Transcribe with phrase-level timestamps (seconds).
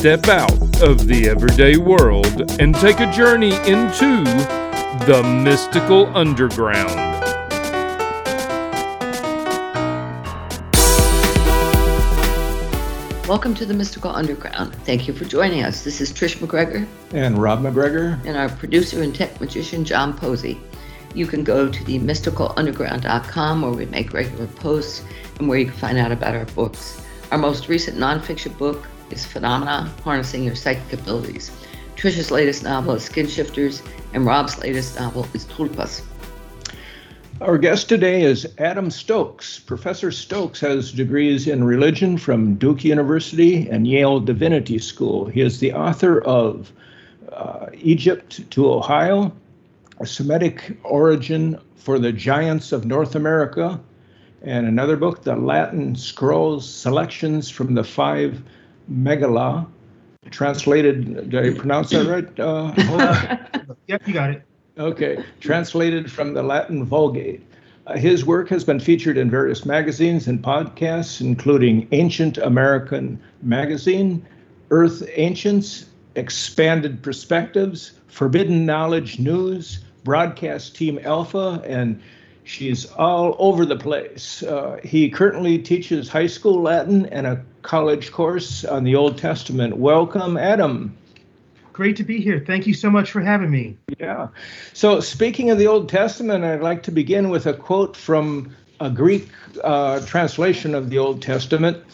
[0.00, 0.50] Step out
[0.80, 4.24] of the everyday world and take a journey into
[5.04, 6.88] the mystical underground.
[13.28, 14.74] Welcome to the Mystical Underground.
[14.86, 15.84] Thank you for joining us.
[15.84, 16.86] This is Trish McGregor.
[17.12, 18.18] And Rob McGregor.
[18.24, 20.58] And our producer and tech magician, John Posey.
[21.14, 25.04] You can go to the mysticalunderground.com where we make regular posts
[25.38, 27.02] and where you can find out about our books.
[27.30, 31.50] Our most recent nonfiction book is Phenomena Harnessing Your Psychic Abilities.
[31.96, 33.82] Trish's latest novel is Skin Shifters,
[34.14, 36.02] and Rob's latest novel is Tulpas.
[37.40, 39.58] Our guest today is Adam Stokes.
[39.58, 45.26] Professor Stokes has degrees in religion from Duke University and Yale Divinity School.
[45.26, 46.72] He is the author of
[47.32, 49.32] uh, Egypt to Ohio,
[50.00, 53.80] a Semitic origin for the giants of North America,
[54.42, 58.42] and another book, The Latin Scrolls Selections from the Five
[58.90, 59.66] Megala.
[60.30, 62.40] Translated, did I pronounce that right?
[62.40, 64.42] Uh, yep, you got it.
[64.78, 67.42] Okay, translated from the Latin Vulgate.
[67.86, 74.24] Uh, his work has been featured in various magazines and podcasts, including Ancient American Magazine,
[74.70, 82.00] Earth Ancients, Expanded Perspectives, Forbidden Knowledge News, Broadcast Team Alpha, and
[82.44, 84.42] she's all over the place.
[84.42, 89.76] Uh, he currently teaches high school Latin and a college course on the Old Testament.
[89.76, 90.96] Welcome, Adam.
[91.72, 92.42] Great to be here.
[92.46, 93.76] Thank you so much for having me.
[93.98, 94.28] Yeah.
[94.74, 98.90] So, speaking of the Old Testament, I'd like to begin with a quote from a
[98.90, 99.28] Greek
[99.62, 101.84] uh, translation of the Old Testament.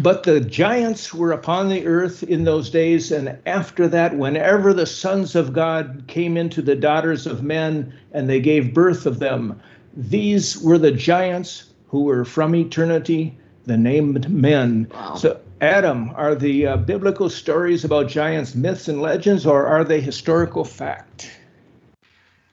[0.00, 4.86] But the giants were upon the earth in those days, and after that, whenever the
[4.86, 9.60] sons of God came into the daughters of men and they gave birth of them,
[9.96, 14.86] these were the giants who were from eternity, the named men.
[14.94, 15.16] Wow.
[15.16, 20.00] So Adam, are the uh, biblical stories about giants myths and legends, or are they
[20.00, 21.28] historical fact?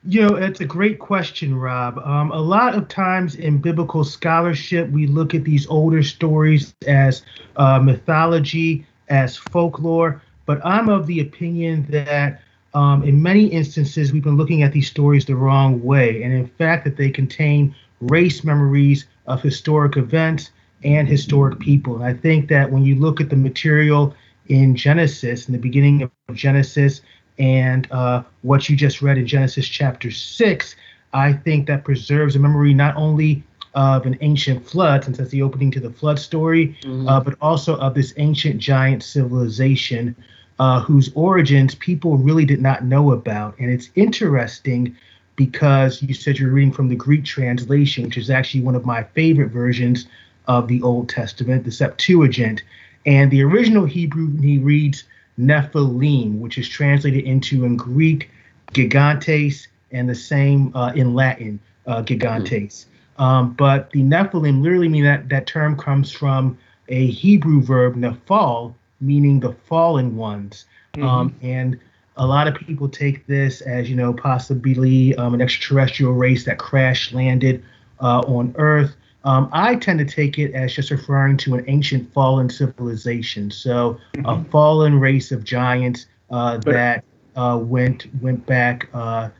[0.08, 1.98] You know, it's a great question, Rob.
[1.98, 7.22] Um, a lot of times in biblical scholarship, we look at these older stories as
[7.56, 12.40] uh, mythology, as folklore, but I'm of the opinion that
[12.72, 16.46] um, in many instances, we've been looking at these stories the wrong way, and in
[16.46, 20.50] fact, that they contain race memories of historic events
[20.84, 21.96] and historic people.
[21.96, 24.14] And I think that when you look at the material
[24.46, 27.00] in Genesis, in the beginning of Genesis,
[27.38, 30.76] and uh, what you just read in Genesis chapter 6,
[31.12, 33.42] I think that preserves a memory not only
[33.74, 37.06] of an ancient flood, since that's the opening to the flood story, mm-hmm.
[37.06, 40.16] uh, but also of this ancient giant civilization
[40.58, 43.58] uh, whose origins people really did not know about.
[43.58, 44.96] And it's interesting
[45.36, 49.02] because you said you're reading from the Greek translation, which is actually one of my
[49.02, 50.06] favorite versions
[50.48, 52.62] of the Old Testament, the Septuagint.
[53.04, 55.04] And the original Hebrew, he reads
[55.38, 58.30] Nephilim, which is translated into in Greek
[58.72, 62.86] gigantes and the same uh, in Latin, uh, gigantes.
[63.18, 66.58] Um, but the Nephilim literally mean that that term comes from
[66.88, 70.66] a Hebrew verb, nephal, meaning the fallen ones.
[70.94, 71.06] Mm-hmm.
[71.06, 71.78] Um, and
[72.16, 76.58] a lot of people take this as, you know, possibly um, an extraterrestrial race that
[76.58, 77.62] crash landed
[78.00, 78.96] uh, on Earth.
[79.26, 83.50] Um, I tend to take it as just referring to an ancient fallen civilization.
[83.50, 84.24] So mm-hmm.
[84.24, 87.04] a fallen race of giants uh, that
[87.34, 89.30] uh, went went back uh,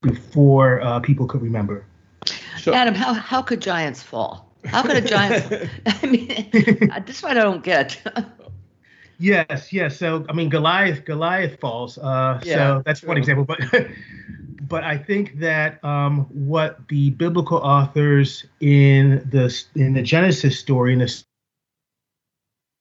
[0.00, 1.84] before uh, people could remember.
[2.60, 4.48] So, Adam, how how could giants fall?
[4.64, 5.70] How could a giant?
[5.86, 8.00] I mean, this one I don't get.
[9.18, 9.98] yes, yes.
[9.98, 11.98] So I mean, Goliath Goliath falls.
[11.98, 13.08] Uh, yeah, so that's true.
[13.08, 13.58] one example, but
[14.72, 20.94] but I think that um, what the biblical authors in the in the Genesis story,
[20.94, 21.22] in the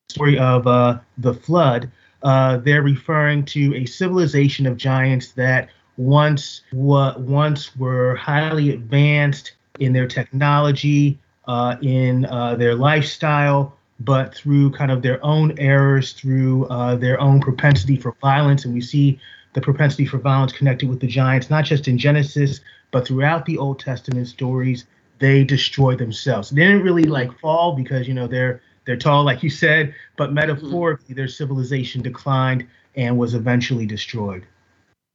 [0.09, 1.91] story of uh, the flood,
[2.23, 5.67] uh, they're referring to a civilization of giants that
[5.97, 9.51] once what once were highly advanced
[9.81, 16.13] in their technology, uh, in uh, their lifestyle, but through kind of their own errors,
[16.13, 19.19] through uh, their own propensity for violence, and we see
[19.53, 22.61] the propensity for violence connected with the giants, not just in Genesis,
[22.91, 24.85] but throughout the Old Testament stories,
[25.19, 26.49] they destroy themselves.
[26.49, 30.33] They didn't really like fall because you know they're they're tall, like you said, but
[30.33, 31.15] metaphorically, mm-hmm.
[31.15, 34.45] their civilization declined and was eventually destroyed.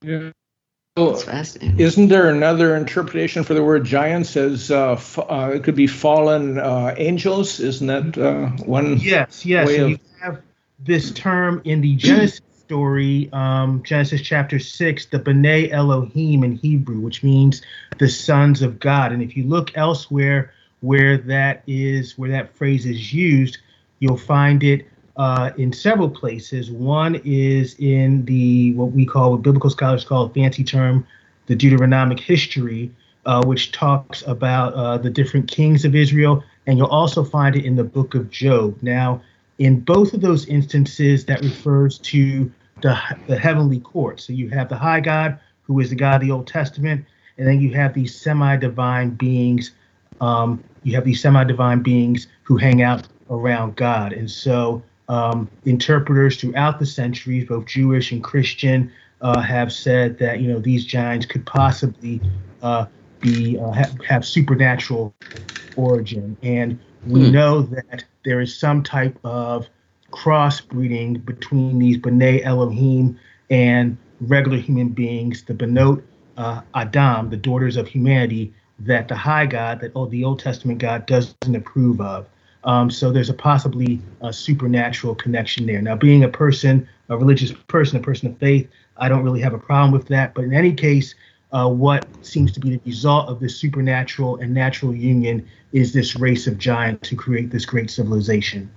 [0.03, 0.31] Yeah.
[0.97, 1.23] Well,
[1.79, 5.87] isn't there another interpretation for the word giants as uh, f- uh, it could be
[5.87, 7.61] fallen uh, angels?
[7.61, 8.97] Isn't that uh, one?
[8.97, 9.67] Yes, yes.
[9.67, 9.91] Way of...
[9.91, 10.41] You have
[10.79, 16.99] this term in the Genesis story, um, Genesis chapter 6, the B'nai Elohim in Hebrew,
[16.99, 17.63] which means
[17.99, 19.13] the sons of God.
[19.13, 23.59] And if you look elsewhere where that is, where that phrase is used,
[24.01, 24.85] you'll find it
[25.17, 26.69] uh, in several places.
[26.69, 31.07] One is in the, what we call, what biblical scholars call a fancy term,
[31.47, 32.91] the Deuteronomic history,
[33.27, 36.43] uh, which talks about uh, the different kings of Israel.
[36.67, 38.77] And you'll also find it in the book of Job.
[38.83, 39.23] Now,
[39.59, 44.21] in both of those instances, that refers to the, the heavenly court.
[44.21, 47.05] So you have the high God, who is the God of the Old Testament,
[47.39, 49.73] and then you have these semi-divine beings.
[50.21, 56.41] Um, you have these semi-divine beings who hang out around God, and so um, interpreters
[56.41, 61.27] throughout the centuries, both Jewish and Christian, uh, have said that you know these giants
[61.27, 62.21] could possibly
[62.63, 62.87] uh,
[63.21, 65.15] be uh, have, have supernatural
[65.77, 67.33] origin, and we mm.
[67.33, 69.69] know that there is some type of
[70.11, 73.19] crossbreeding between these B'nai Elohim
[73.51, 76.03] and regular human beings, the Benot
[76.37, 80.81] uh, Adam, the daughters of humanity, that the high God, that oh, the Old Testament
[80.81, 82.27] God doesn't approve of.
[82.65, 85.81] Um, so there's a possibly a supernatural connection there.
[85.81, 89.55] Now, being a person, a religious person, a person of faith, I don't really have
[89.55, 90.35] a problem with that.
[90.35, 91.15] But in any case,
[91.53, 96.17] uh, what seems to be the result of this supernatural and natural union is this
[96.17, 98.71] race of giants who create this great civilization.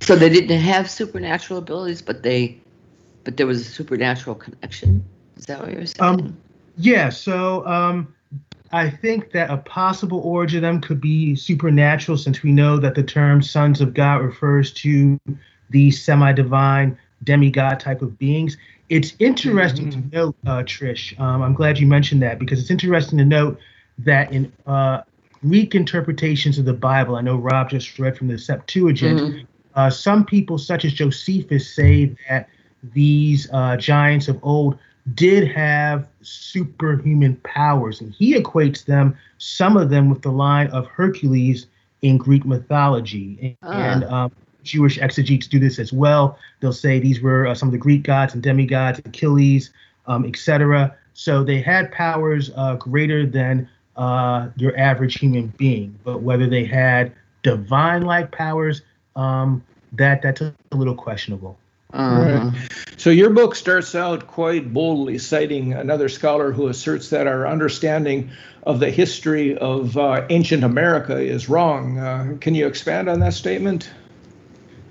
[0.00, 2.58] So they didn't have supernatural abilities, but they,
[3.24, 5.04] but there was a supernatural connection.
[5.36, 6.00] Is that what you're saying?
[6.00, 6.36] Um,
[6.76, 7.08] yeah.
[7.08, 8.14] So um,
[8.72, 12.94] I think that a possible origin of them could be supernatural, since we know that
[12.94, 15.18] the term "sons of God" refers to
[15.70, 18.56] these semi-divine demigod type of beings.
[18.88, 20.10] It's interesting mm-hmm.
[20.10, 21.18] to note, uh, Trish.
[21.18, 23.58] Um, I'm glad you mentioned that because it's interesting to note
[23.98, 25.02] that in uh,
[25.40, 29.20] Greek interpretations of the Bible, I know Rob just read from the Septuagint.
[29.20, 29.44] Mm-hmm.
[29.74, 32.48] Uh, some people, such as Josephus, say that
[32.94, 34.78] these uh, giants of old
[35.14, 40.86] did have superhuman powers, and he equates them, some of them, with the line of
[40.86, 41.66] Hercules
[42.02, 43.56] in Greek mythology.
[43.62, 43.76] And, uh.
[43.76, 44.32] and um,
[44.66, 46.38] Jewish exegetes do this as well.
[46.60, 49.70] They'll say these were uh, some of the Greek gods and demigods, Achilles,
[50.06, 50.94] um, etc.
[51.14, 55.98] So they had powers uh, greater than uh, your average human being.
[56.04, 58.82] But whether they had divine-like powers,
[59.14, 61.58] um, that that's a little questionable.
[61.92, 62.50] Uh-huh.
[62.50, 62.68] Right.
[62.98, 68.30] So your book starts out quite boldly, citing another scholar who asserts that our understanding
[68.64, 71.98] of the history of uh, ancient America is wrong.
[71.98, 73.90] Uh, can you expand on that statement?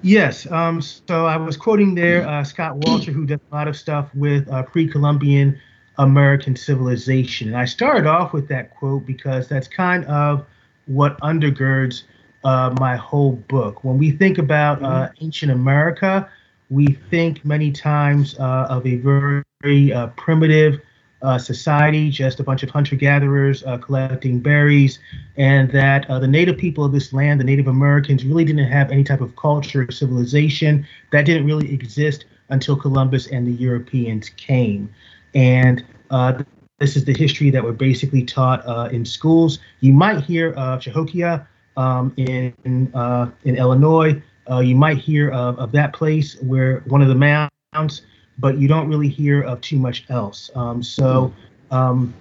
[0.06, 0.46] Yes.
[0.52, 4.13] Um, so I was quoting there uh, Scott Wolter, who does a lot of stuff
[4.13, 5.60] with uh, pre-Columbian
[5.98, 7.48] American civilization.
[7.48, 10.46] And I started off with that quote because that's kind of
[10.86, 12.04] what undergirds
[12.44, 13.84] uh, my whole book.
[13.84, 15.25] When we think about uh, mm-hmm.
[15.25, 16.30] ancient America,
[16.69, 20.81] we think many times uh, of a very, very uh, primitive
[21.25, 25.00] uh, society, just a bunch of hunter gatherers uh, collecting berries,
[25.38, 29.04] and that the native people of this land, the Native Americans, really didn't have any
[29.04, 30.85] type of culture or civilization.
[31.11, 34.90] That didn't really exist until Columbus and the Europeans came.
[35.33, 36.44] And uh,
[36.80, 39.59] this is the history that we're basically taught uh, in schools.
[39.80, 41.47] You might hear of Cahokia
[41.78, 44.21] um, in uh, in Illinois.
[44.50, 48.02] Uh, you might hear of, of that place where one of the mounds,
[48.37, 50.49] but you don't really hear of too much else.
[50.56, 51.33] Um, so
[51.71, 52.13] um,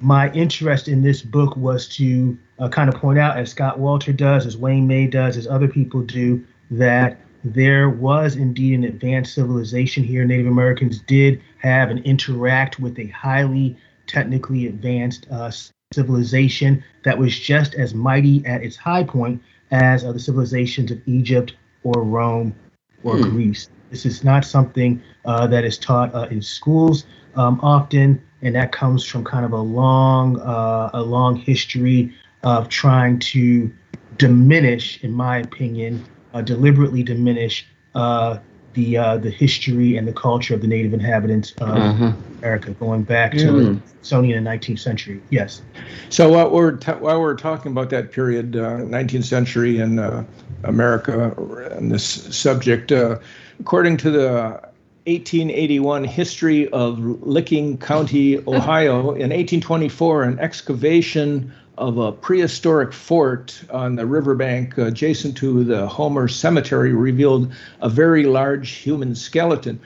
[0.00, 4.16] my interest in this book was to uh, kind of point out, as Scott Wolter
[4.16, 9.34] does, as Wayne May does, as other people do, that there was indeed an advanced
[9.34, 10.24] civilization here.
[10.24, 13.76] Native Americans did have and interact with a highly
[14.06, 15.50] technically advanced uh,
[15.92, 21.00] civilization that was just as mighty at its high point as uh, the civilizations of
[21.06, 22.54] Egypt or Rome
[23.02, 23.30] or hmm.
[23.30, 23.68] Greece.
[23.90, 27.04] This is not something uh, that is taught uh, in schools
[27.34, 32.68] um, often, and that comes from kind of a long, uh, a long history of
[32.68, 33.70] trying to
[34.16, 36.04] diminish, in my opinion,
[36.34, 38.38] uh, deliberately diminish uh,
[38.74, 42.12] the uh, the history and the culture of the native inhabitants of uh-huh.
[42.38, 43.82] America, going back to mm.
[44.02, 45.20] Sony in the 19th century.
[45.30, 45.62] Yes.
[46.08, 50.22] So while we're t- while we're talking about that period, uh, 19th century and uh,
[50.64, 51.32] America,
[51.72, 53.18] and this subject, uh,
[53.58, 54.60] according to the
[55.06, 63.96] 1881 history of Licking County, Ohio, in 1824, an excavation of a prehistoric fort on
[63.96, 67.50] the riverbank adjacent to the Homer Cemetery revealed
[67.80, 69.80] a very large human skeleton.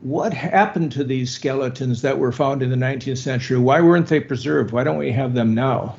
[0.00, 3.58] What happened to these skeletons that were found in the 19th century?
[3.58, 4.72] Why weren't they preserved?
[4.72, 5.96] Why don't we have them now?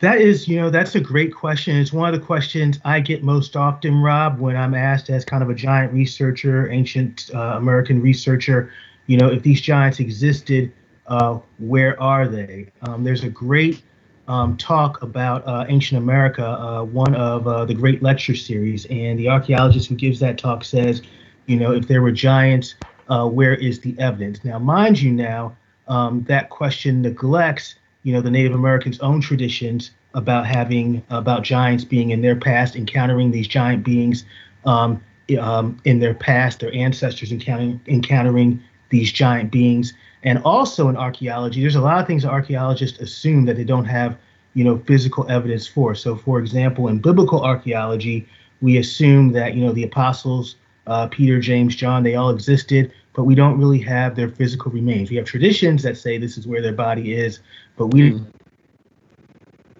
[0.00, 1.76] That is, you know, that's a great question.
[1.76, 5.42] It's one of the questions I get most often, Rob, when I'm asked as kind
[5.42, 8.72] of a giant researcher, ancient uh, American researcher,
[9.06, 10.72] you know, if these giants existed,
[11.06, 12.68] uh, where are they?
[12.82, 13.82] Um, there's a great
[14.26, 19.18] um, talk about uh, ancient America, uh, one of uh, the great lecture series, and
[19.18, 21.02] the archaeologist who gives that talk says,
[21.46, 22.74] you know, if there were giants,
[23.10, 24.42] uh, where is the evidence?
[24.44, 25.56] Now, mind you, now
[25.88, 31.84] um, that question neglects, you know, the Native Americans' own traditions about having about giants
[31.84, 34.24] being in their past, encountering these giant beings
[34.64, 35.02] um,
[35.40, 39.92] um, in their past, their ancestors encountering encountering these giant beings.
[40.22, 43.84] And also in archaeology, there's a lot of things that archaeologists assume that they don't
[43.84, 44.16] have,
[44.54, 45.94] you know, physical evidence for.
[45.94, 48.26] So, for example, in biblical archaeology,
[48.62, 50.56] we assume that, you know, the apostles,
[50.86, 55.10] uh, Peter, James, John, they all existed, but we don't really have their physical remains.
[55.10, 57.40] We have traditions that say this is where their body is,
[57.76, 58.24] but we mm-hmm.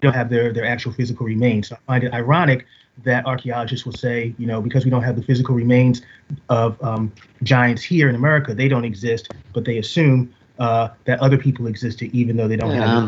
[0.01, 1.69] don't have their, their actual physical remains.
[1.69, 2.65] So I find it ironic
[3.03, 6.01] that archaeologists will say, you know, because we don't have the physical remains
[6.49, 7.11] of um,
[7.43, 12.09] giants here in America, they don't exist, but they assume uh, that other people existed
[12.13, 12.85] even though they don't yeah.
[12.85, 13.03] have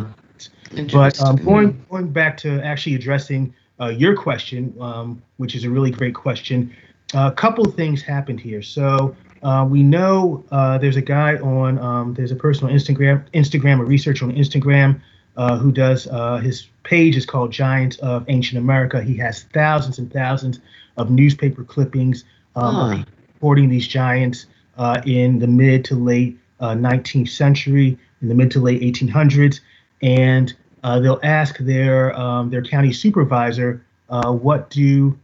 [0.75, 0.89] them.
[0.91, 5.69] But um, going going back to actually addressing uh, your question, um, which is a
[5.69, 6.75] really great question,
[7.13, 8.61] a couple things happened here.
[8.61, 13.23] So uh, we know uh, there's a guy on um, there's a person on Instagram,
[13.33, 15.01] Instagram, a researcher on Instagram
[15.37, 19.01] uh, who does uh, his page is called Giants of Ancient America.
[19.01, 20.59] He has thousands and thousands
[20.97, 22.23] of newspaper clippings
[22.55, 23.03] um, huh.
[23.33, 28.49] reporting these giants uh, in the mid to late 19th uh, century, in the mid
[28.51, 29.59] to late 1800s,
[30.01, 35.17] and uh, they'll ask their um, their county supervisor, what do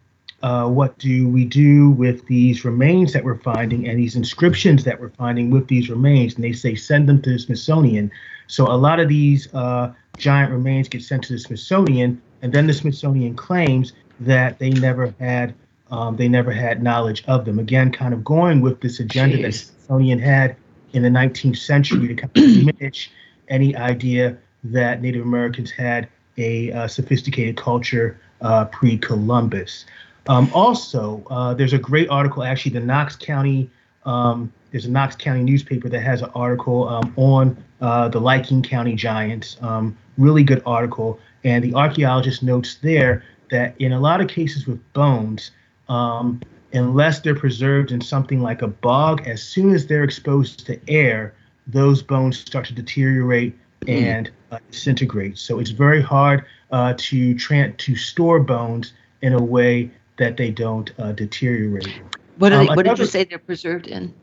[0.44, 5.00] uh, what do we do with these remains that we're finding and these inscriptions that
[5.00, 6.36] we're finding with these remains?
[6.36, 8.12] And they say send them to the Smithsonian.
[8.48, 12.68] So a lot of these uh, giant remains get sent to the Smithsonian, and then
[12.68, 15.56] the Smithsonian claims that they never had
[15.92, 17.60] um, they never had knowledge of them.
[17.60, 19.42] Again, kind of going with this agenda Jeez.
[19.44, 20.56] that Smithsonian had
[20.92, 22.44] in the 19th century to kind of
[22.76, 23.12] diminish
[23.48, 29.86] any idea that Native Americans had a uh, sophisticated culture uh, pre-Columbus.
[30.28, 33.70] Um, also, uh, there's a great article, actually, the Knox County,
[34.06, 38.64] um, there's a Knox County newspaper that has an article um, on uh, the Licking
[38.64, 39.58] County Giants.
[39.62, 41.20] Um, really good article.
[41.44, 45.52] And the archaeologist notes there that in a lot of cases with bones,
[45.90, 46.42] um,
[46.74, 51.34] unless they're preserved in something like a bog, as soon as they're exposed to air,
[51.68, 53.90] those bones start to deteriorate hmm.
[53.90, 55.38] and uh, disintegrate.
[55.38, 60.52] So it's very hard uh, to tra- to store bones in a way that they
[60.52, 62.02] don't uh, deteriorate.
[62.38, 64.14] What, um, they, what did you say they're preserved in?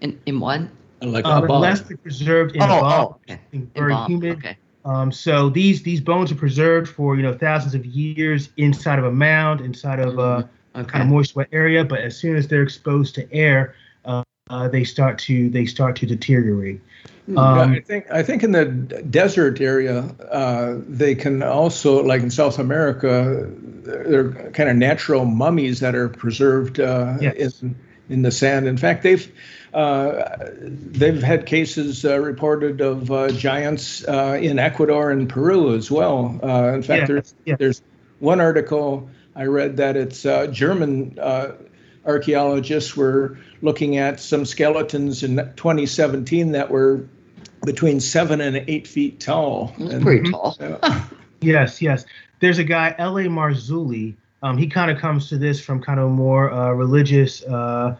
[0.00, 0.70] In in one?
[1.00, 3.40] Like uh, unless they're preserved in oh, a bomb, oh, okay.
[3.74, 4.38] very in humid.
[4.38, 4.56] Okay.
[4.84, 9.04] Um, so these these bones are preserved for you know thousands of years inside of
[9.04, 10.80] a mound, inside of a mm-hmm.
[10.80, 10.90] okay.
[10.90, 11.84] kind of moist wet area.
[11.84, 13.74] But as soon as they're exposed to air,
[14.52, 16.80] uh, uh, they start to they start to deteriorate.
[17.26, 17.38] Hmm.
[17.38, 22.30] Um, I think I think in the desert area, uh, they can also like in
[22.30, 23.48] South America,
[23.84, 27.62] they're kind of natural mummies that are preserved uh, yes.
[27.62, 27.76] in
[28.08, 28.66] in the sand.
[28.66, 29.32] In fact, they've
[29.72, 35.90] uh, they've had cases uh, reported of uh, giants uh, in Ecuador and Peru as
[35.90, 36.38] well.
[36.42, 37.56] Uh, in fact, yeah, there's yeah.
[37.56, 37.82] there's
[38.18, 40.22] one article I read that it's
[40.54, 41.18] German
[42.04, 47.06] archaeologists were looking at some skeletons in 2017 that were
[47.64, 49.74] between seven and eight feet tall.
[49.78, 50.56] That's and, pretty tall.
[51.40, 52.04] yes, yes
[52.42, 53.24] there's a guy, L.A.
[53.26, 54.16] Marzulli.
[54.42, 57.96] Um, he kind of comes to this from kind of a more uh, religious, uh,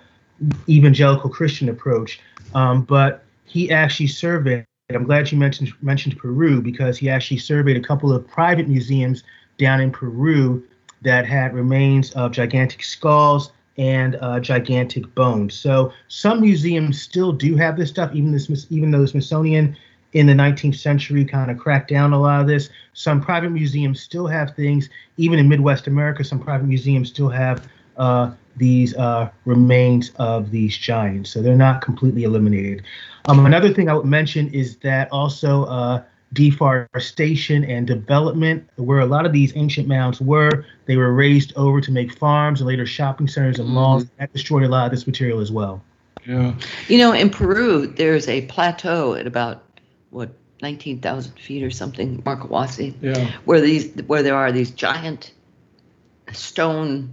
[0.68, 2.20] evangelical Christian approach.
[2.52, 4.66] Um, but he actually surveyed.
[4.90, 9.22] I'm glad you mentioned mentioned Peru because he actually surveyed a couple of private museums
[9.56, 10.66] down in Peru
[11.02, 15.54] that had remains of gigantic skulls and gigantic bones.
[15.54, 19.76] So some museums still do have this stuff, even this even though the Smithsonian
[20.12, 22.70] in the 19th century kind of cracked down a lot of this.
[22.92, 27.66] Some private museums still have things, even in Midwest America, some private museums still have
[27.96, 31.30] uh, these uh, remains of these giants.
[31.30, 32.82] So they're not completely eliminated.
[33.26, 36.02] Um, another thing I would mention is that also uh,
[36.32, 41.80] deforestation and development, where a lot of these ancient mounds were, they were raised over
[41.80, 44.04] to make farms and later shopping centers and malls.
[44.04, 44.14] Mm-hmm.
[44.18, 45.82] That destroyed a lot of this material as well.
[46.26, 46.54] Yeah.
[46.88, 49.64] You know, in Peru, there's a plateau at about
[50.10, 50.30] what
[50.62, 53.30] nineteen thousand feet or something, Markawasi, Yeah.
[53.44, 55.32] where these where there are these giant
[56.32, 57.12] stone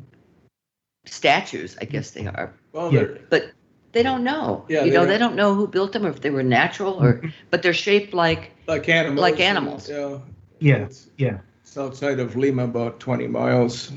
[1.05, 1.75] statues.
[1.81, 2.99] I guess they are, Well, Yeah.
[2.99, 3.51] they're- but
[3.91, 4.65] they don't know.
[4.69, 6.43] Yeah, you they know, don't- they don't know who built them or if they were
[6.43, 7.22] natural or.
[7.51, 9.22] But they're shaped like like animals.
[9.22, 9.89] Like animals.
[9.89, 10.17] Yeah.
[10.60, 11.38] Yeah, It's, yeah.
[11.63, 13.91] it's outside of Lima, about 20 miles.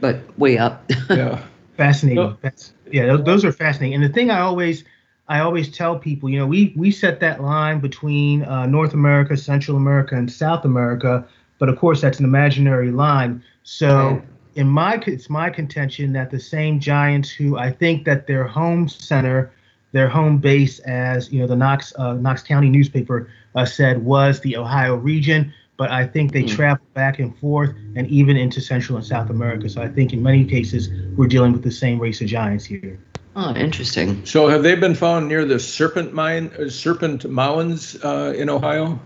[0.00, 0.90] but way up.
[1.08, 1.42] Yeah.
[1.76, 2.22] Fascinating.
[2.22, 2.36] No.
[2.42, 3.94] That's, yeah, those, those are fascinating.
[3.94, 4.84] And the thing I always,
[5.28, 9.36] I always tell people, you know, we we set that line between uh, North America,
[9.36, 11.26] Central America, and South America,
[11.58, 13.42] but of course that's an imaginary line.
[13.64, 14.22] So Right.
[14.56, 18.88] In my it's my contention that the same giants who I think that their home
[18.88, 19.50] center,
[19.92, 24.40] their home base, as you know, the Knox uh, Knox County newspaper uh, said, was
[24.40, 25.52] the Ohio region.
[25.76, 26.46] But I think they Hmm.
[26.46, 29.68] travel back and forth, and even into Central and South America.
[29.68, 32.96] So I think in many cases we're dealing with the same race of giants here.
[33.36, 34.24] oh, interesting.
[34.24, 39.00] So have they been found near the Serpent Mine, uh, Serpent Mounds uh, in Ohio?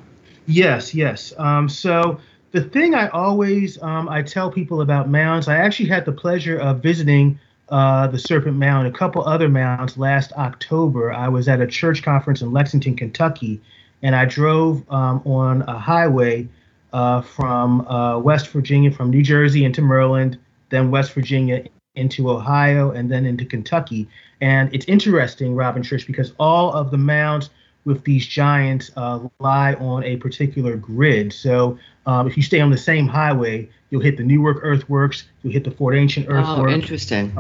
[0.47, 1.33] Yes, yes.
[1.38, 6.05] Um, so the thing I always um, I tell people about mounds, I actually had
[6.05, 7.38] the pleasure of visiting
[7.69, 11.12] uh, the Serpent Mound, a couple other mounds last October.
[11.12, 13.61] I was at a church conference in Lexington, Kentucky,
[14.02, 16.49] and I drove um, on a highway
[16.93, 20.38] uh, from uh, West Virginia, from New Jersey into Maryland,
[20.71, 21.64] then West Virginia
[21.95, 24.09] into Ohio, and then into Kentucky.
[24.40, 27.50] And it's interesting, Rob and Trish, because all of the mounds
[27.85, 31.33] with these giants uh, lie on a particular grid.
[31.33, 31.78] So
[32.09, 35.62] um, if you stay on the same highway, you'll hit the Newark Earthworks, you'll hit
[35.62, 36.49] the Fort Ancient Earthworks.
[36.49, 37.38] Oh, Earthworks, interesting.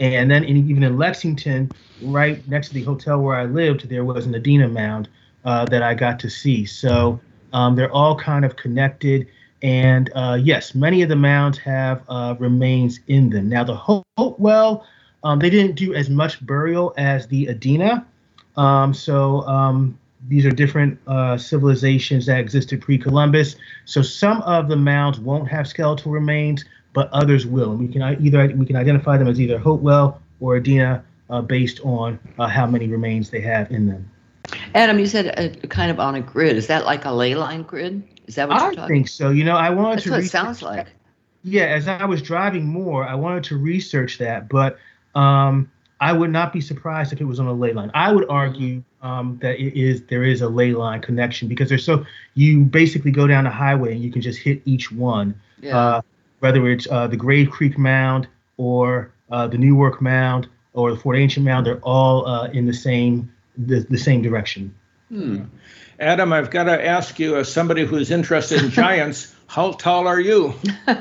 [0.00, 1.70] and then in, even in Lexington,
[2.02, 5.08] right next to the hotel where I lived, there was an Adena mound
[5.44, 6.66] uh, that I got to see.
[6.66, 7.20] So
[7.52, 9.28] um, they're all kind of connected.
[9.62, 13.48] And uh, yes, many of the mounds have uh, remains in them.
[13.48, 14.86] Now, the Hopewell,
[15.22, 18.04] um, they didn't do as much burial as the Adena.
[18.56, 19.96] Um, so um,
[20.28, 23.56] these are different uh, civilizations that existed pre-Columbus.
[23.84, 27.70] So some of the mounds won't have skeletal remains, but others will.
[27.72, 31.80] And we can either we can identify them as either Hopewell or Adena uh, based
[31.80, 34.10] on uh, how many remains they have in them.
[34.74, 36.56] Adam, you said uh, kind of on a grid.
[36.56, 38.02] Is that like a ley line grid?
[38.26, 38.84] Is that what I you're talking?
[38.84, 39.30] I think so.
[39.30, 40.10] You know, I wanted That's to.
[40.10, 40.66] what it sounds that.
[40.66, 40.86] like.
[41.42, 44.78] Yeah, as I was driving more, I wanted to research that, but
[45.14, 47.90] um, I would not be surprised if it was on a ley line.
[47.94, 51.84] I would argue um, that it is there is a ley line connection because there's
[51.84, 55.78] so you basically go down the highway and you can just hit each one, Yeah.
[55.78, 56.00] uh,
[56.40, 61.16] whether it's uh, the Grave Creek Mound or uh, the Newark Mound or the Fort
[61.16, 61.66] Ancient Mound.
[61.66, 64.74] They're all uh, in the same the, the same direction.
[65.08, 65.44] Hmm.
[65.98, 70.20] Adam, I've got to ask you, as somebody who's interested in giants, how tall are
[70.20, 70.54] you?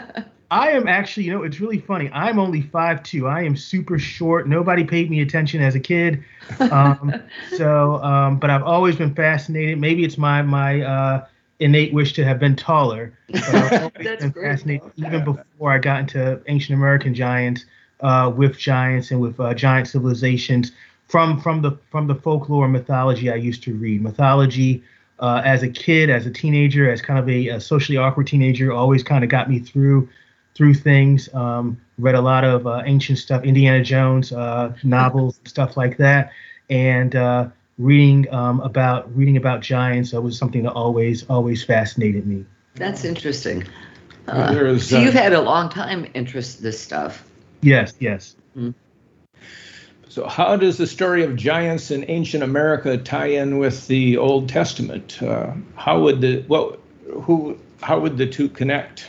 [0.52, 2.10] I am actually, you know, it's really funny.
[2.12, 3.30] I'm only 5'2".
[3.30, 4.48] I am super short.
[4.48, 6.24] Nobody paid me attention as a kid.
[6.60, 7.14] Um,
[7.56, 9.80] so, um, but I've always been fascinated.
[9.80, 11.26] Maybe it's my my uh,
[11.60, 13.14] innate wish to have been taller.
[13.28, 14.52] But That's great.
[14.52, 17.66] fascinated even before I got into ancient American giants,
[18.02, 20.72] uh, with giants and with uh, giant civilizations
[21.08, 24.02] from from the from the folklore and mythology I used to read.
[24.02, 24.84] Mythology
[25.20, 28.72] uh, as a kid, as a teenager, as kind of a, a socially awkward teenager,
[28.72, 30.08] always kind of got me through
[30.60, 31.34] through things.
[31.34, 36.34] Um, read a lot of uh, ancient stuff, Indiana Jones uh, novels, stuff like that,
[36.70, 42.28] and uh, reading um, about reading about giants uh, was something that always always fascinated
[42.28, 42.46] me.
[42.76, 43.66] That's interesting.
[44.28, 47.24] Well, Uh, so you've had a long time interest in this stuff.
[47.62, 48.36] Yes, yes.
[50.10, 54.50] So, how does the story of giants in ancient America tie in with the Old
[54.50, 55.24] Testament?
[55.24, 56.80] Uh, how would the what
[57.22, 59.06] who how would the two connect?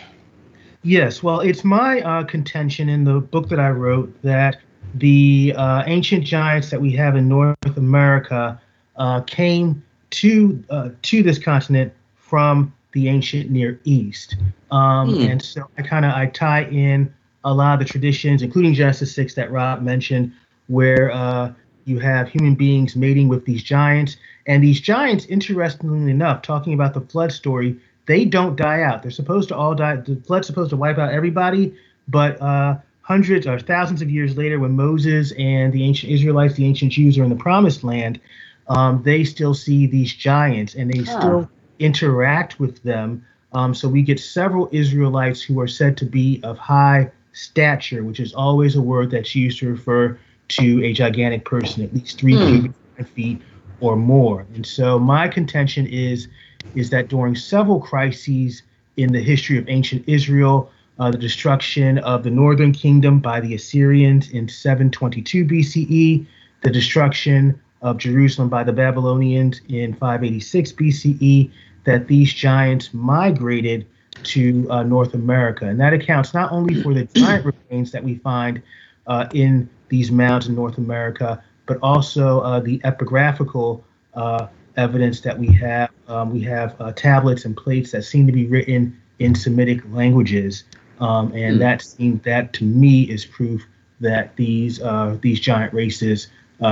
[0.83, 4.59] Yes, well, it's my uh, contention in the book that I wrote that
[4.95, 8.61] the uh, ancient giants that we have in North America
[8.97, 14.37] uh, came to uh, to this continent from the ancient Near East,
[14.71, 15.23] um, Hmm.
[15.23, 17.13] and so I kind of I tie in
[17.45, 20.33] a lot of the traditions, including Genesis six that Rob mentioned,
[20.69, 21.53] where uh,
[21.85, 24.17] you have human beings mating with these giants,
[24.47, 27.79] and these giants, interestingly enough, talking about the flood story,
[28.11, 29.03] they don't die out.
[29.03, 29.95] They're supposed to all die.
[29.97, 31.77] The flood's supposed to wipe out everybody,
[32.09, 36.67] but uh, hundreds or thousands of years later, when Moses and the ancient Israelites, the
[36.67, 38.21] ancient Jews, are in the Promised Land,
[38.67, 41.05] um, they still see these giants and they Huh.
[41.05, 43.25] still interact with them.
[43.53, 48.19] Um, so we get several Israelites who are said to be of high stature, which
[48.19, 50.19] is always a word that's used to refer
[50.49, 52.67] to a gigantic person, at least three Hmm.
[53.15, 53.43] feet
[53.81, 54.47] or more.
[54.55, 56.27] And so my contention is
[56.75, 58.63] is that during several crises
[58.97, 63.55] in the history of ancient Israel, uh, the destruction of the northern kingdom by the
[63.55, 66.27] Assyrians in 722 BCE,
[66.63, 71.51] the destruction of Jerusalem by the Babylonians in 586 BCE,
[71.85, 73.87] that these giants migrated
[74.23, 75.67] to uh, North America.
[75.67, 78.63] And that accounts not only for the giant remains that we find
[79.07, 83.83] uh, in these mounds in North America, but also uh, the epigraphical
[84.15, 85.91] uh, evidence that we have.
[86.09, 90.65] Um, we have uh, tablets and plates that seem to be written in Semitic languages.
[91.01, 91.59] Um, and mm.
[91.61, 93.65] that seemed, that to me is proof
[94.01, 96.29] that these uh, these giant races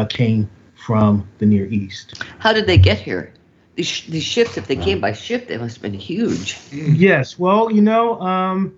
[0.08, 2.22] came from the Near East.
[2.38, 3.32] How did they get here?
[3.78, 6.58] these, these ships, if they came by ship, they must have been huge.
[6.72, 7.38] Yes.
[7.38, 8.76] Well, you know, um,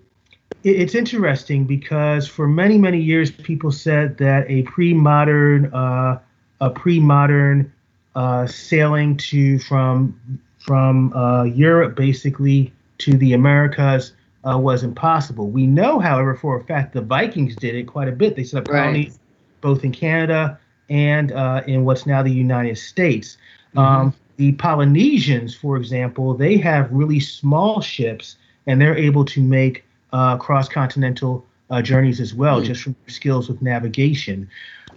[0.63, 6.19] it, it's interesting because for many, many years, people said that a pre-modern, uh,
[6.61, 7.73] a pre-modern
[8.15, 14.13] uh, sailing to from from uh, Europe basically to the Americas
[14.47, 15.49] uh, was impossible.
[15.49, 18.35] We know, however, for a fact, the Vikings did it quite a bit.
[18.35, 19.19] They set up colonies right.
[19.61, 23.37] both in Canada and uh, in what's now the United States.
[23.75, 23.79] Mm-hmm.
[23.79, 29.85] Um, the Polynesians, for example, they have really small ships and they're able to make
[30.13, 32.65] uh, cross continental uh, journeys as well, mm.
[32.65, 34.49] just from skills with navigation.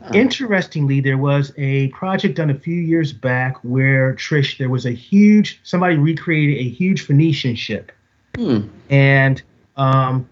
[0.05, 0.11] Uh.
[0.13, 4.91] Interestingly, there was a project done a few years back where Trish, there was a
[4.91, 7.91] huge somebody recreated a huge Phoenician ship,
[8.35, 8.69] mm.
[8.91, 9.43] and
[9.77, 10.29] um,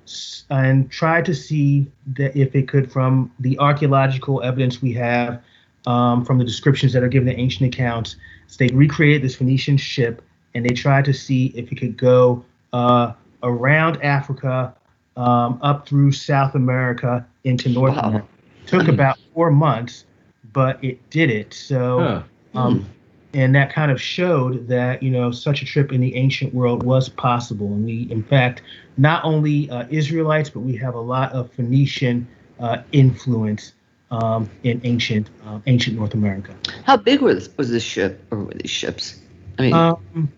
[0.50, 5.42] and tried to see that if it could, from the archaeological evidence we have,
[5.86, 9.76] um, from the descriptions that are given in ancient accounts, so they recreated this Phoenician
[9.76, 10.22] ship
[10.54, 14.74] and they tried to see if it could go uh, around Africa,
[15.16, 18.02] um, up through South America into North wow.
[18.02, 18.28] America.
[18.66, 20.04] Took about four months,
[20.52, 21.54] but it did it.
[21.54, 22.60] So, huh.
[22.60, 22.86] um,
[23.34, 26.82] and that kind of showed that you know such a trip in the ancient world
[26.82, 27.66] was possible.
[27.66, 28.62] And we, in fact,
[28.96, 32.26] not only uh, Israelites, but we have a lot of Phoenician
[32.60, 33.72] uh, influence
[34.10, 36.54] um, in ancient uh, ancient North America.
[36.84, 39.20] How big was was this ship or were these ships?
[39.58, 40.32] I mean, um,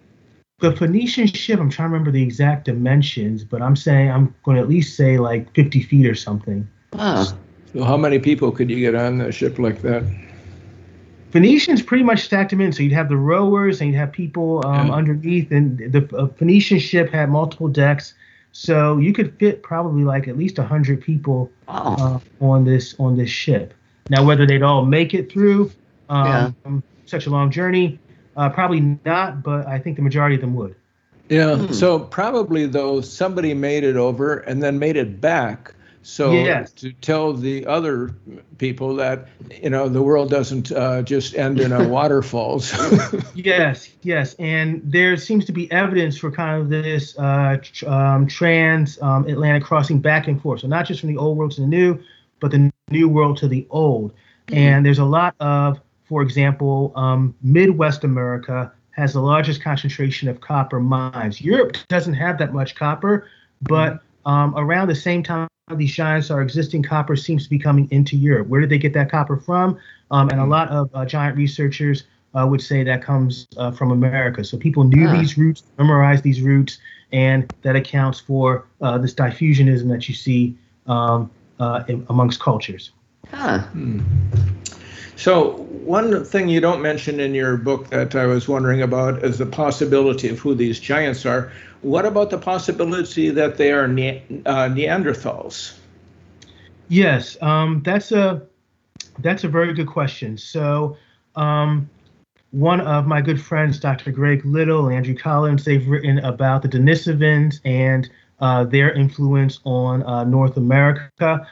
[0.60, 1.60] the Phoenician ship.
[1.60, 4.96] I'm trying to remember the exact dimensions, but I'm saying I'm going to at least
[4.96, 6.68] say like 50 feet or something.
[6.92, 7.26] Wow.
[7.74, 10.04] So how many people could you get on a ship like that?
[11.32, 12.72] Phoenicians pretty much stacked them in.
[12.72, 14.94] So you'd have the rowers and you'd have people um, yeah.
[14.94, 18.14] underneath, and the uh, Phoenician ship had multiple decks.
[18.52, 23.30] So you could fit probably like at least hundred people uh, on this on this
[23.30, 23.74] ship.
[24.10, 25.72] Now, whether they'd all make it through
[26.08, 26.78] um, yeah.
[27.06, 27.98] such a long journey,
[28.36, 29.42] uh, probably not.
[29.42, 30.76] But I think the majority of them would.
[31.28, 31.56] Yeah.
[31.56, 31.72] Hmm.
[31.72, 36.70] So probably though somebody made it over and then made it back so yes.
[36.72, 38.14] to tell the other
[38.58, 39.28] people that
[39.62, 42.72] you know the world doesn't uh, just end in a waterfalls.
[43.34, 48.26] yes, yes, and there seems to be evidence for kind of this uh, tr- um,
[48.26, 50.60] trans um, Atlantic crossing back and forth.
[50.60, 51.98] So not just from the old world to the new,
[52.38, 54.12] but the new world to the old.
[54.46, 54.58] Mm-hmm.
[54.58, 60.40] And there's a lot of, for example, um, Midwest America has the largest concentration of
[60.42, 61.40] copper mines.
[61.40, 63.26] Europe doesn't have that much copper,
[63.62, 64.30] but mm-hmm.
[64.30, 68.16] um, around the same time these giants are existing copper seems to be coming into
[68.16, 68.48] Europe.
[68.48, 69.78] Where did they get that copper from?
[70.10, 73.90] Um, and a lot of uh, giant researchers uh, would say that comes uh, from
[73.90, 74.44] America.
[74.44, 75.12] So people knew ah.
[75.12, 76.78] these roots, memorized these roots,
[77.12, 82.90] and that accounts for uh, this diffusionism that you see um, uh, amongst cultures.
[83.30, 83.60] Huh.
[83.60, 84.00] Hmm.
[85.16, 85.52] So,
[85.84, 89.46] one thing you don't mention in your book that I was wondering about is the
[89.46, 91.52] possibility of who these giants are.
[91.82, 95.76] What about the possibility that they are ne- uh, Neanderthals?
[96.88, 98.42] Yes, um, that's a
[99.20, 100.36] that's a very good question.
[100.36, 100.96] So,
[101.36, 101.88] um,
[102.50, 104.12] one of my good friends, Dr.
[104.12, 108.08] Greg Little, Andrew Collins, they've written about the Denisovans and
[108.40, 111.46] uh, their influence on uh, North America.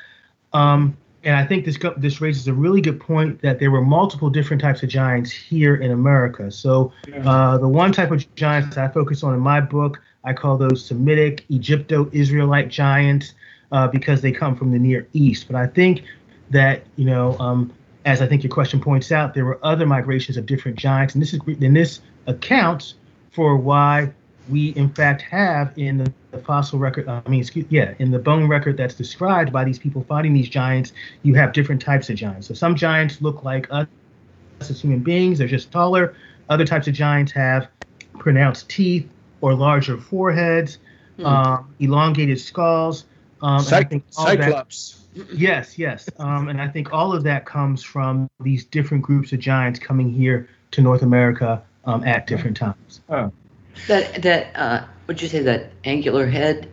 [0.52, 4.28] Um, and I think this this raises a really good point that there were multiple
[4.28, 6.50] different types of giants here in America.
[6.50, 6.92] So
[7.24, 10.84] uh, the one type of giants I focus on in my book, I call those
[10.84, 13.34] Semitic Egypto-Israelite giants
[13.70, 15.46] uh, because they come from the Near East.
[15.46, 16.02] But I think
[16.50, 17.72] that you know, um,
[18.04, 21.22] as I think your question points out, there were other migrations of different giants, and
[21.22, 22.94] this is and this accounts
[23.30, 24.12] for why
[24.48, 28.18] we in fact have in the, the fossil record i mean excuse, yeah in the
[28.18, 32.16] bone record that's described by these people finding these giants you have different types of
[32.16, 33.86] giants so some giants look like us
[34.60, 36.14] as human beings they're just taller
[36.48, 37.68] other types of giants have
[38.18, 39.08] pronounced teeth
[39.40, 40.78] or larger foreheads
[41.16, 41.26] hmm.
[41.26, 43.04] um, elongated skulls
[43.42, 48.28] um, Cy- cyclops that, yes yes um, and i think all of that comes from
[48.40, 53.32] these different groups of giants coming here to north america um, at different times oh.
[53.88, 56.68] That that uh, would you say that angular head?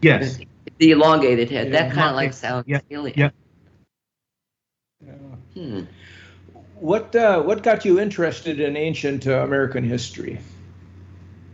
[0.00, 0.38] Yes.
[0.78, 1.68] The elongated head.
[1.68, 3.18] Yeah, that kind of like sounds yeah, alien.
[3.18, 3.30] Yeah.
[5.54, 5.82] Hmm.
[6.74, 10.40] What uh, what got you interested in ancient uh, American history?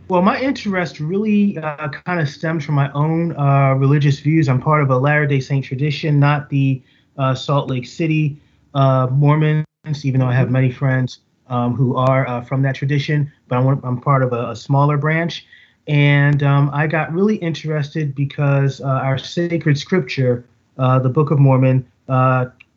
[0.07, 4.49] Well, my interest really uh, kind of stems from my own uh, religious views.
[4.49, 6.81] I'm part of a Latter day Saint tradition, not the
[7.17, 8.41] uh, Salt Lake City
[8.73, 9.65] uh, Mormons,
[10.03, 13.83] even though I have many friends um, who are uh, from that tradition, but I'm,
[13.83, 15.45] I'm part of a, a smaller branch.
[15.87, 20.45] And um, I got really interested because uh, our sacred scripture,
[20.77, 21.85] the Book of Mormon,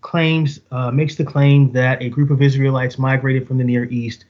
[0.01, 0.61] claims,
[0.93, 4.25] makes the claim that a group of Israelites migrated from the Near East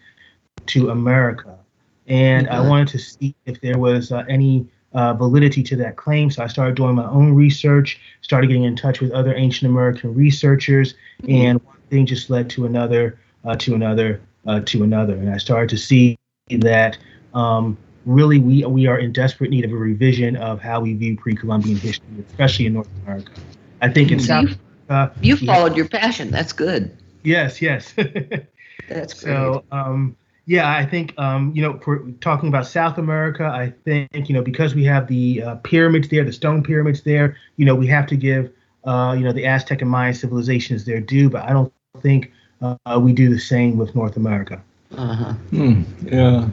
[0.66, 1.58] to America
[2.06, 6.30] and I wanted to see if there was uh, any uh, validity to that claim.
[6.30, 10.14] So I started doing my own research, started getting in touch with other ancient American
[10.14, 11.30] researchers, mm-hmm.
[11.30, 15.38] and one thing just led to another, uh, to another, uh, to another, and I
[15.38, 16.18] started to see
[16.50, 16.98] that
[17.34, 17.76] um,
[18.06, 21.76] really we we are in desperate need of a revision of how we view pre-Columbian
[21.76, 23.32] history, especially in North America.
[23.80, 24.56] I think in South
[24.88, 26.30] Africa, you followed have, your passion.
[26.30, 26.96] That's good.
[27.22, 27.94] Yes, yes.
[28.88, 29.32] That's great.
[29.32, 29.64] So.
[29.72, 34.34] Um, yeah, I think um, you know, for talking about South America, I think you
[34.34, 37.86] know because we have the uh, pyramids there, the stone pyramids there, you know, we
[37.86, 38.52] have to give
[38.84, 43.00] uh, you know the Aztec and Mayan civilizations their due, but I don't think uh,
[43.00, 44.62] we do the same with North America.
[44.96, 45.32] Uh-huh.
[45.32, 46.48] Hmm, yeah.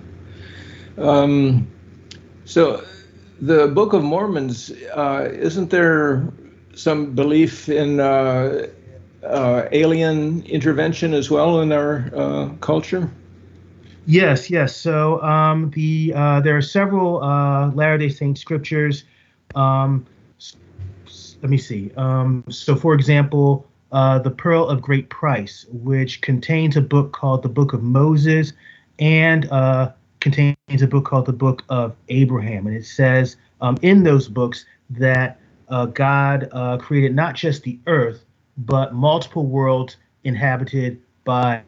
[0.97, 1.67] Um,
[2.45, 2.83] so,
[3.41, 6.27] the Book of Mormons, uh, isn't there
[6.73, 8.67] some belief in uh,
[9.23, 13.09] uh, alien intervention as well in our culture?
[14.09, 14.75] Yes, yes.
[14.75, 19.03] So um, the uh, there are several uh, Latter Day Saint scriptures.
[19.53, 20.07] Um,
[21.43, 21.91] let me see.
[21.95, 27.43] Um, so, for example, uh, the Pearl of Great Price, which contains a book called
[27.43, 28.53] the Book of Moses,
[28.99, 34.03] and uh, contains a book called the Book of Abraham, and it says um, in
[34.03, 38.23] those books that uh, God uh, created not just the earth,
[38.57, 41.61] but multiple worlds inhabited by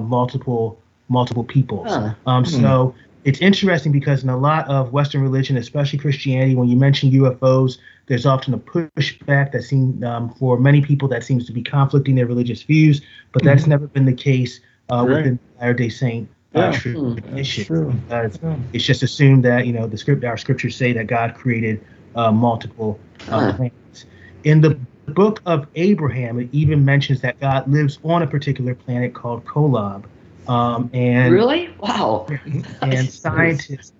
[0.00, 1.88] multiple multiple peoples.
[1.88, 2.14] Huh.
[2.26, 2.50] Um, hmm.
[2.50, 7.10] So it's interesting because in a lot of Western religion, especially Christianity, when you mention
[7.10, 11.62] UFOs, there's often a pushback that seems um, for many people that seems to be
[11.62, 13.00] conflicting their religious views,
[13.32, 13.70] but that's mm-hmm.
[13.70, 15.18] never been the case uh, right.
[15.18, 16.78] within Latter Day Saint uh, yeah.
[16.78, 18.02] tradition.
[18.10, 18.28] Uh,
[18.72, 22.30] it's just assumed that you know the script, our scriptures say that God created uh,
[22.30, 24.06] multiple uh, planets.
[24.44, 29.14] In the book of Abraham, it even mentions that God lives on a particular planet
[29.14, 30.04] called Kolob.
[30.48, 32.26] Um, and really, wow.
[32.82, 33.92] And scientists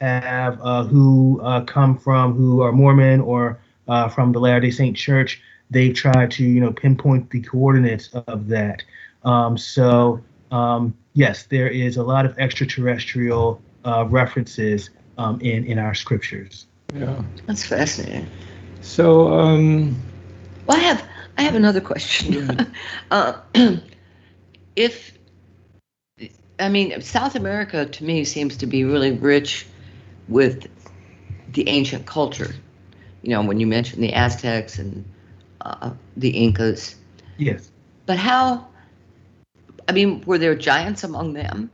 [0.00, 3.58] have uh, who uh, come from who are Mormon or
[3.88, 5.42] uh, from the Latter Day Saint Church.
[5.70, 8.82] They try to you know pinpoint the coordinates of that.
[9.24, 15.78] Um, so um, yes, there is a lot of extraterrestrial uh, references um, in in
[15.78, 16.66] our scriptures.
[16.94, 18.26] Yeah, that's fascinating.
[18.80, 19.96] So, um,
[20.66, 22.32] well, I have I have another question.
[22.32, 22.64] Yeah.
[23.10, 23.40] Uh,
[24.76, 25.18] if
[26.60, 29.66] I mean, South America to me seems to be really rich
[30.30, 30.66] with
[31.52, 32.54] the ancient culture.
[33.22, 35.04] You know, when you mentioned the Aztecs and
[35.60, 36.96] uh, the Incas.
[37.36, 37.70] Yes.
[38.06, 38.66] But how?
[39.88, 41.70] I mean, were there giants among them?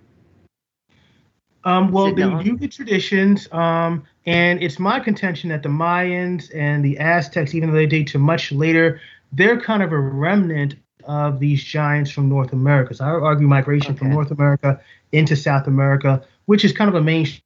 [1.64, 6.84] Um, well, they do get traditions, um, and it's my contention that the Mayans and
[6.84, 9.00] the Aztecs, even though they date to much later,
[9.32, 12.94] they're kind of a remnant of these giants from North America.
[12.94, 13.98] So I would argue migration okay.
[13.98, 17.42] from North America into South America, which is kind of a mainstream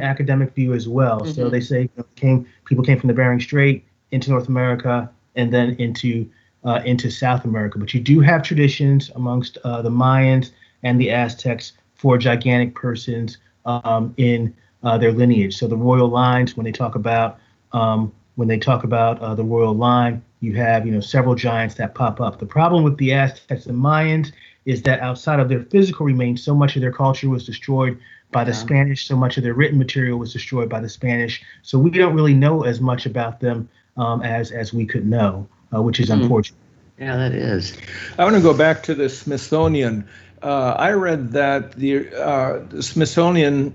[0.00, 1.20] academic view as well.
[1.20, 1.32] Mm-hmm.
[1.32, 5.10] So they say you know, came people came from the Bering Strait into North America
[5.36, 6.28] and then into
[6.64, 7.78] uh, into South America.
[7.78, 10.50] But you do have traditions amongst uh, the Mayans
[10.82, 15.56] and the Aztecs for gigantic persons um, in uh, their lineage.
[15.56, 17.38] So the royal lines, when they talk about
[17.72, 21.74] um, when they talk about uh, the royal line, you have you know several giants
[21.76, 22.38] that pop up.
[22.38, 24.32] The problem with the Aztecs and Mayans
[24.64, 27.98] is that outside of their physical remains, so much of their culture was destroyed
[28.30, 28.56] by the yeah.
[28.56, 29.06] Spanish.
[29.06, 31.42] So much of their written material was destroyed by the Spanish.
[31.62, 35.48] So we don't really know as much about them um, as as we could know,
[35.74, 36.22] uh, which is mm.
[36.22, 36.58] unfortunate.
[36.98, 37.76] Yeah, that is.
[38.18, 40.08] I want to go back to the Smithsonian.
[40.42, 43.72] Uh, I read that the, uh, the Smithsonian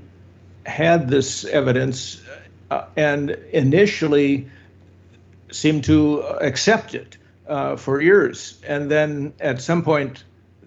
[0.65, 2.21] had this evidence
[2.69, 4.49] uh, and initially
[5.51, 8.61] seemed to accept it uh, for years.
[8.67, 10.23] And then at some point,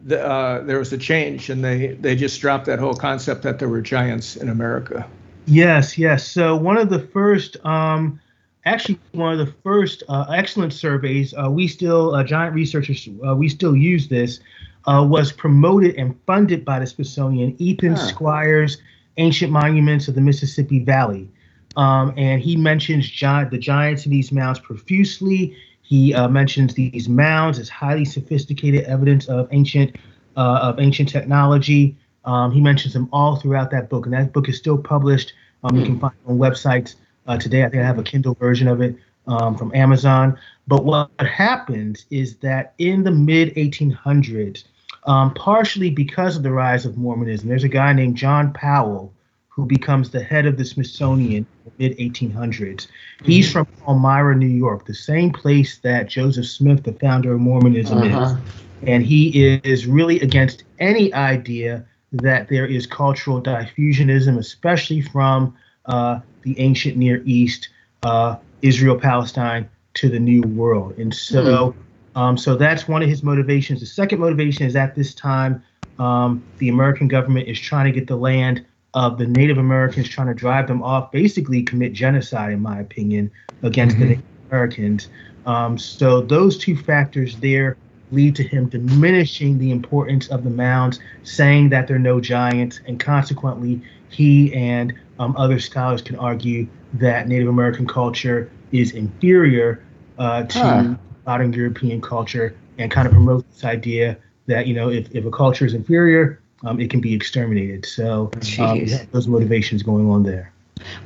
[0.07, 3.59] the, uh, there was a change, and they, they just dropped that whole concept that
[3.59, 5.07] there were giants in America.
[5.47, 6.27] Yes, yes.
[6.27, 8.21] So one of the first, um,
[8.65, 13.35] actually one of the first uh, excellent surveys, uh, we still, uh, giant researchers, uh,
[13.35, 14.41] we still use this,
[14.87, 17.57] was promoted and funded by the Smithsonian.
[17.59, 18.07] Ethan huh.
[18.07, 18.79] Squier's,
[19.17, 21.29] Ancient Monuments of the Mississippi Valley.
[21.77, 25.57] Um, and he mentions giant, the giants in these mounds profusely.
[25.87, 29.95] He uh, mentions these mounds as highly sophisticated evidence of ancient
[30.37, 31.97] uh, of ancient technology.
[32.25, 35.33] Um, he mentions them all throughout that book, and that book is still published.
[35.63, 36.97] Um, you can find it on websites
[37.29, 37.65] uh, today.
[37.65, 38.97] I think I have a Kindle version of it
[39.29, 40.37] um, from Amazon.
[40.67, 44.65] But what happens is that in the mid 1800s,
[45.05, 49.13] um, partially because of the rise of Mormonism, there's a guy named John Powell
[49.57, 52.89] who becomes the head of the Smithsonian in the mid 1800s.
[53.25, 57.99] He's from Elmira, New York, the same place that Joseph Smith, the founder of Mormonism,
[58.03, 58.35] Uh-huh.
[58.37, 58.89] is.
[58.89, 65.55] And he is really against any idea that there is cultural diffusionism, especially from
[65.87, 67.71] uh, the ancient Near East,
[68.03, 70.99] uh, Israel, Palestine, to the New World.
[70.99, 71.75] And so,
[72.15, 73.81] um, so that's one of his motivations.
[73.81, 75.63] The second motivation is at this time,
[75.99, 80.29] um, the American government is trying to get the land of the Native Americans, trying
[80.29, 83.31] to drive them off, basically commit genocide, in my opinion,
[83.63, 85.09] against the Native Americans.
[85.47, 87.79] Um, so those two factors there
[88.11, 93.01] lead to him diminishing the importance of the mounds, saying that they're no giants, and
[93.01, 99.87] consequently, he and um, other scholars can argue that Native American culture is inferior
[100.19, 100.97] uh, to Huh.
[101.27, 105.31] modern European culture, and kind of promote this idea that you know if, if a
[105.31, 107.87] culture is inferior, um, it can be exterminated.
[107.87, 108.41] So um,
[108.77, 108.99] you Jeez.
[108.99, 110.53] have those motivations going on there.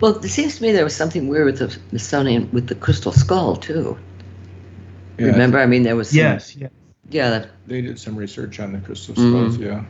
[0.00, 3.12] Well, it seems to me there was something weird with the Smithsonian with the crystal
[3.12, 3.98] skull too.
[5.18, 6.68] Yeah, Remember, I mean, there was some, Yes, yeah.
[7.10, 9.28] yeah, that- They did some research on the crystal Mhm.
[9.30, 9.84] skulls, yeah.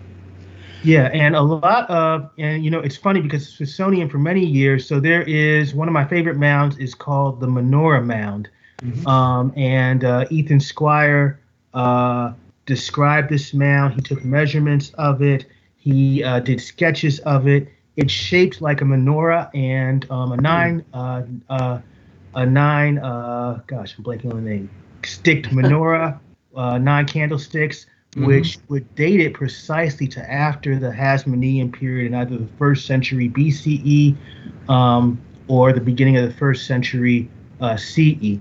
[0.83, 4.87] Yeah, and a lot of, and you know, it's funny because Smithsonian for many years.
[4.89, 8.49] So there is one of my favorite mounds is called the Menorah Mound,
[9.07, 11.37] um, and uh, Ethan Squier
[11.75, 12.33] uh,
[12.67, 13.95] described this mound.
[13.95, 15.45] He took measurements of it.
[15.81, 17.69] He uh, did sketches of it.
[17.97, 21.81] It's shaped like a menorah and um, a nine, uh, uh,
[22.35, 22.99] a nine.
[22.99, 24.71] Uh, gosh, I'm blanking on the name.
[25.05, 26.21] Sticked menorah,
[26.55, 32.39] uh, nine candlesticks which would date it precisely to after the Hasmonean period in either
[32.39, 34.17] the first century BCE
[34.69, 38.39] um, or the beginning of the first century uh, CE.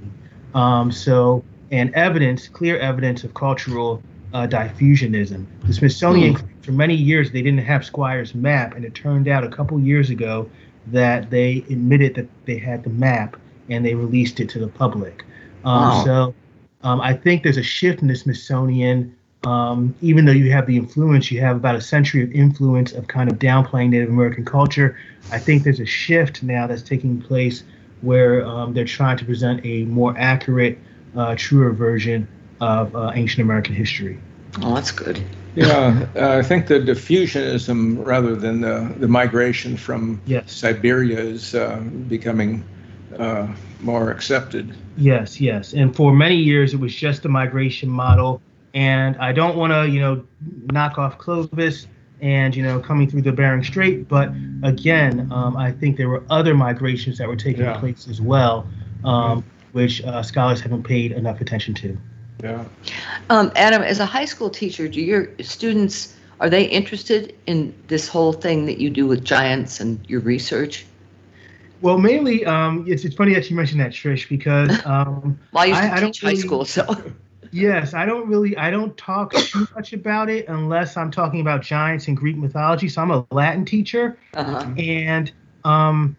[0.55, 4.01] Um, so, and evidence, clear evidence of cultural
[4.33, 5.45] uh, diffusionism.
[5.65, 9.49] The Smithsonian, for many years, they didn't have Squier's map, and it turned out a
[9.49, 10.49] couple years ago
[10.87, 13.37] that they admitted that they had the map
[13.69, 15.23] and they released it to the public.
[15.65, 16.03] Um, Wow.
[16.05, 16.35] So,
[16.81, 19.15] um, I think there's a shift in the Smithsonian
[19.45, 23.07] um, even though you have the influence, you have about a century of influence of
[23.07, 24.97] kind of downplaying Native American culture.
[25.31, 27.63] I think there's a shift now that's taking place
[28.01, 30.77] where um, they're trying to present a more accurate,
[31.15, 32.27] uh, truer version
[32.61, 34.19] of uh, ancient American history.
[34.61, 35.21] oh, that's good.
[35.55, 40.51] Yeah, uh, I think the diffusionism rather than the, the migration from Yes.
[40.53, 42.63] Siberia is uh, becoming
[43.17, 43.47] uh,
[43.81, 44.73] more accepted.
[44.97, 45.73] Yes, yes.
[45.73, 48.41] And for many years, it was just the migration model.
[48.73, 50.23] And I don't want to, you know,
[50.71, 51.87] knock off Clovis
[52.21, 54.07] and, you know, coming through the Bering Strait.
[54.07, 54.31] But
[54.63, 57.79] again, um, I think there were other migrations that were taking Yeah.
[57.79, 58.67] place as well,
[59.03, 61.97] um, which uh, scholars haven't paid enough attention to.
[62.43, 62.65] Yeah.
[63.29, 68.07] Um, Adam, as a high school teacher, do your students are they interested in this
[68.07, 70.85] whole thing that you do with giants and your research?
[71.81, 75.65] Well, mainly, um, it's, it's funny that you mentioned that, Trish, because um, Well, I
[75.65, 76.95] used to I- I don't teach high school, so
[77.51, 81.63] Yes, I don't really I don't talk too much about it unless I'm talking about
[81.63, 82.87] giants and Greek mythology.
[82.89, 84.71] So I'm a Latin teacher, uh-huh.
[84.77, 85.31] and
[85.63, 86.15] um,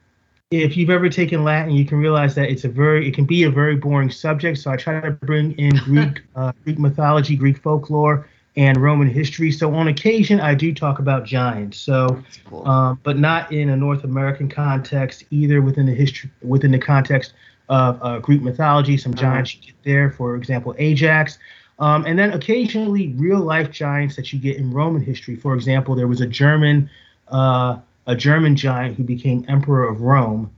[0.51, 3.45] if you've ever taken Latin, you can realize that it's a very it can be
[3.45, 4.59] a very boring subject.
[4.59, 9.53] So I try to bring in Greek uh, Greek mythology, Greek folklore, and Roman history.
[9.53, 11.79] So on occasion, I do talk about giants.
[11.79, 12.67] So cool.
[12.67, 17.33] um, but not in a North American context, either within the history, within the context
[17.69, 18.97] of uh, Greek mythology.
[18.97, 21.39] Some giants you get there, for example, Ajax,
[21.79, 25.37] um, and then occasionally real life giants that you get in Roman history.
[25.37, 26.91] For example, there was a German,
[27.29, 27.79] uh,
[28.11, 30.51] a German giant who became emperor of Rome,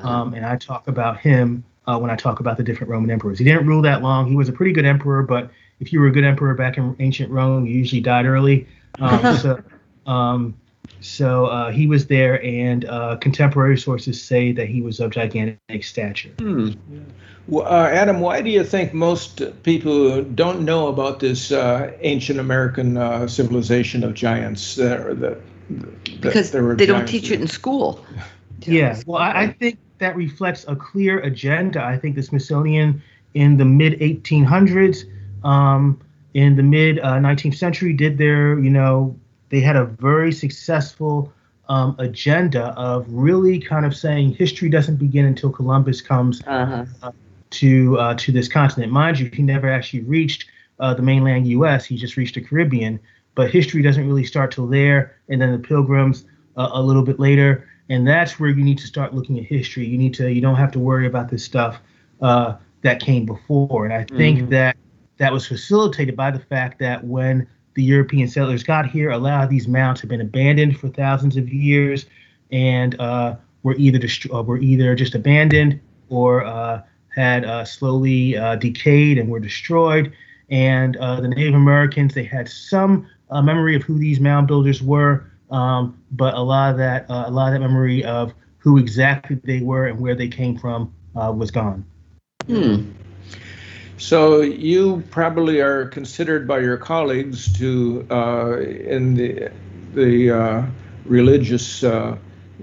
[0.00, 3.38] um, and I talk about him uh, when I talk about the different Roman emperors.
[3.38, 4.26] He didn't rule that long.
[4.26, 6.94] He was a pretty good emperor, but if you were a good emperor back in
[6.98, 8.68] ancient Rome, you usually died early.
[8.98, 9.62] Um, so,
[10.04, 10.54] um,
[11.00, 15.82] so uh, he was there, and uh, contemporary sources say that he was of gigantic
[15.82, 16.34] stature.
[16.38, 16.72] Hmm.
[17.48, 22.38] Well, uh, Adam, why do you think most people don't know about this uh, ancient
[22.38, 24.74] American uh, civilization of giants?
[24.74, 25.40] That
[26.20, 28.04] Because there were they don't giants teach it in school.
[28.66, 31.82] Yeah, well, I, I think that reflects a clear agenda.
[31.82, 33.02] I think the Smithsonian
[33.34, 35.04] in the mid 1800s,
[35.44, 35.98] um,
[36.34, 39.16] in the mid uh, 19th century, did their, you know,
[39.48, 41.32] they had a very successful
[41.68, 47.12] um, agenda of really kind of saying history doesn't begin until Columbus comes Uh-huh.
[47.50, 48.92] to uh, to this continent.
[48.92, 50.46] Mind you, he never actually reached
[50.80, 51.84] uh, the mainland U.S.
[51.84, 53.00] He just reached the Caribbean.
[53.34, 56.24] But history doesn't really start till there, and then the pilgrims
[56.56, 59.86] uh, a little bit later, and that's where you need to start looking at history.
[59.86, 61.80] You need to you don't have to worry about this stuff
[62.20, 64.50] uh, that came before, and I think mm-hmm.
[64.50, 64.76] that
[65.18, 69.44] that was facilitated by the fact that when the European settlers got here, a lot
[69.44, 72.06] of these mounds have been abandoned for thousands of years,
[72.50, 76.82] and uh, were either dest- uh, were either just abandoned or uh,
[77.14, 80.12] had uh, slowly uh, decayed and were destroyed.
[80.50, 85.26] And uh, the Native Americans they had some memory of who these mound builders were,
[85.50, 89.60] um, but a lot of that a lot of that memory of who exactly they
[89.60, 91.84] were and where they came from was gone.
[92.46, 92.90] Hmm.
[94.00, 99.50] So you probably are considered by your colleagues to uh, in the
[99.92, 100.66] the uh,
[101.04, 102.16] religious uh,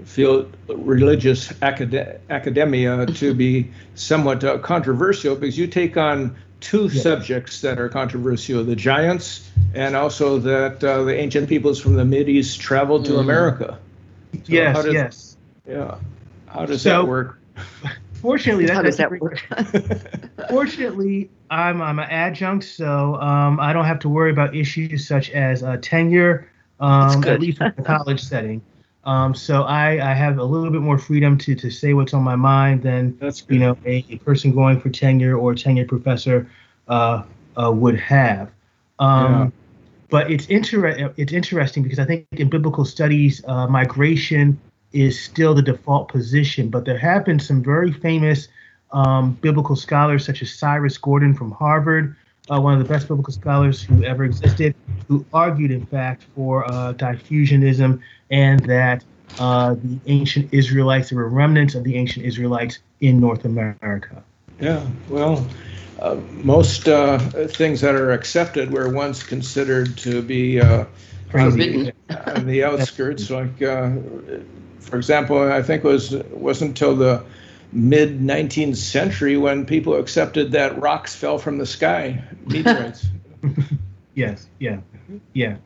[0.04, 7.02] field, religious acad- academia to be somewhat uh, controversial because you take on two yeah.
[7.02, 12.04] subjects that are controversial: the giants, and also that uh, the ancient peoples from the
[12.04, 13.20] Mid East traveled to mm.
[13.20, 13.78] America.
[14.32, 14.84] So yes.
[14.84, 15.36] Does, yes.
[15.66, 15.98] Yeah.
[16.46, 17.38] How does so, that work?
[18.14, 19.46] Fortunately, that how does that work?
[20.50, 25.30] fortunately, I'm I'm an adjunct, so um, I don't have to worry about issues such
[25.30, 26.50] as uh, tenure,
[26.80, 28.60] um, at least in the college setting.
[29.04, 32.22] Um, so I, I have a little bit more freedom to, to say what's on
[32.22, 35.88] my mind than That's you know a, a, person going for tenure or a tenured
[35.88, 36.50] professor
[36.88, 37.22] uh,
[37.56, 38.50] uh, would have.
[38.98, 39.50] Um, yeah.
[40.10, 44.58] But it's inter- it's interesting because I think in biblical studies, uh, migration
[44.92, 48.48] is still the default position, but there have been some very famous
[48.92, 52.16] um, biblical scholars, such as Cyrus Gordon from Harvard,
[52.50, 54.74] uh, one of the best biblical scholars who ever existed,
[55.06, 59.04] who argued, in fact, for uh, diffusionism and that
[59.38, 64.22] uh, the ancient Israelites, there were remnants of the ancient Israelites in North America.
[64.60, 65.46] Yeah, well,
[66.00, 70.84] uh, most uh, things that are accepted were once considered to be uh,
[71.34, 71.92] on the,
[72.26, 77.22] on, the, outskirts, like for example, I think it was wasn't until the
[77.72, 83.06] mid 19th century when people accepted that rocks fell from the sky, meteorites.
[84.14, 84.80] yes, yeah,
[85.32, 85.56] yeah,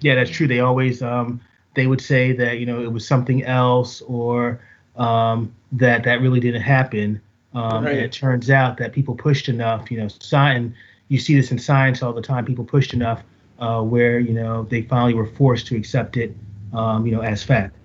[0.00, 0.14] yeah.
[0.14, 0.46] That's true.
[0.46, 1.40] They always um,
[1.74, 4.60] they would say that you know it was something else or
[4.96, 7.20] um, that that really didn't happen.
[7.54, 7.94] Um, right.
[7.94, 9.90] And it turns out that people pushed enough.
[9.90, 10.74] You know, science.
[11.08, 12.44] You see this in science all the time.
[12.44, 13.22] People pushed enough
[13.58, 16.34] uh, where you know they finally were forced to accept it.
[16.72, 17.76] Um, you know, as fact.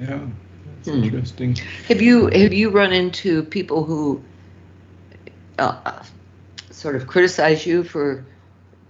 [0.00, 0.26] Yeah,
[0.84, 1.04] hmm.
[1.04, 1.56] interesting.
[1.88, 4.22] Have you have you run into people who
[5.58, 6.02] uh,
[6.70, 8.24] sort of criticize you for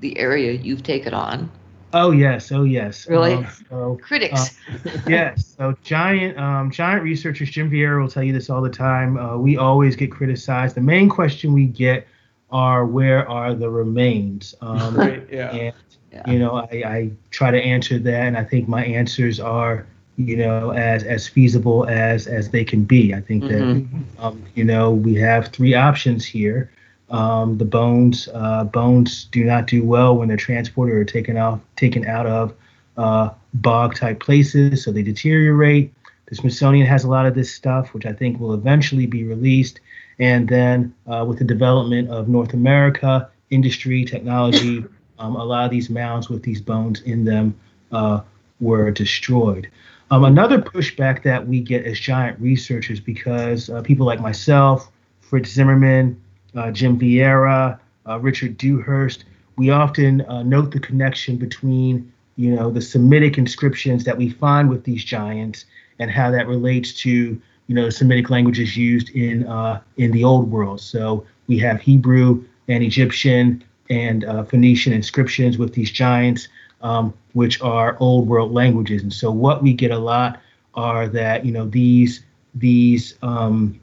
[0.01, 1.51] the area you've taken on?
[1.95, 3.07] Oh yes, oh yes.
[3.07, 3.35] Really?
[3.35, 4.57] Um, so, Critics.
[4.73, 5.55] Uh, yes.
[5.59, 7.51] So giant, um, giant researchers.
[7.51, 9.19] Jim Vieira will tell you this all the time.
[9.19, 10.75] Uh, we always get criticized.
[10.75, 12.07] The main question we get
[12.51, 14.55] are where are the remains?
[14.61, 15.27] Um, right.
[15.31, 15.51] Yeah.
[15.51, 15.75] And,
[16.13, 16.31] yeah.
[16.31, 19.87] You know, I, I try to answer that, and I think my answers are
[20.17, 23.15] you know, as as feasible as as they can be.
[23.15, 23.99] I think mm-hmm.
[24.17, 26.71] that um, you know we have three options here.
[27.11, 31.61] Um, the bones uh, bones do not do well when they're transported or taken off
[31.77, 32.55] taken out of
[32.97, 35.93] uh, bog type places, so they deteriorate.
[36.27, 39.81] The Smithsonian has a lot of this stuff, which I think will eventually be released.
[40.19, 44.85] And then uh, with the development of North America industry technology,
[45.19, 47.55] um, a lot of these mounds with these bones in them
[47.93, 48.21] uh,
[48.61, 49.69] were destroyed.
[50.13, 55.49] Um, another pushback that we get as giant researchers, because uh, people like myself, Fritz
[55.49, 56.21] Zimmerman,
[56.55, 59.25] uh, Jim Vieira, uh, Richard Dewhurst,
[59.57, 64.69] we often uh, note the connection between, you know, the Semitic inscriptions that we find
[64.69, 65.65] with these giants
[65.99, 70.51] and how that relates to, you know, Semitic languages used in uh, in the Old
[70.51, 70.83] World.
[70.83, 76.49] So we have Hebrew and Egyptian and uh, Phoenician inscriptions with these giants
[76.83, 79.03] um, which are old world languages.
[79.03, 80.41] And so what we get a lot
[80.75, 82.25] are that you know these
[82.55, 83.81] these um,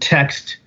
[0.00, 0.58] text,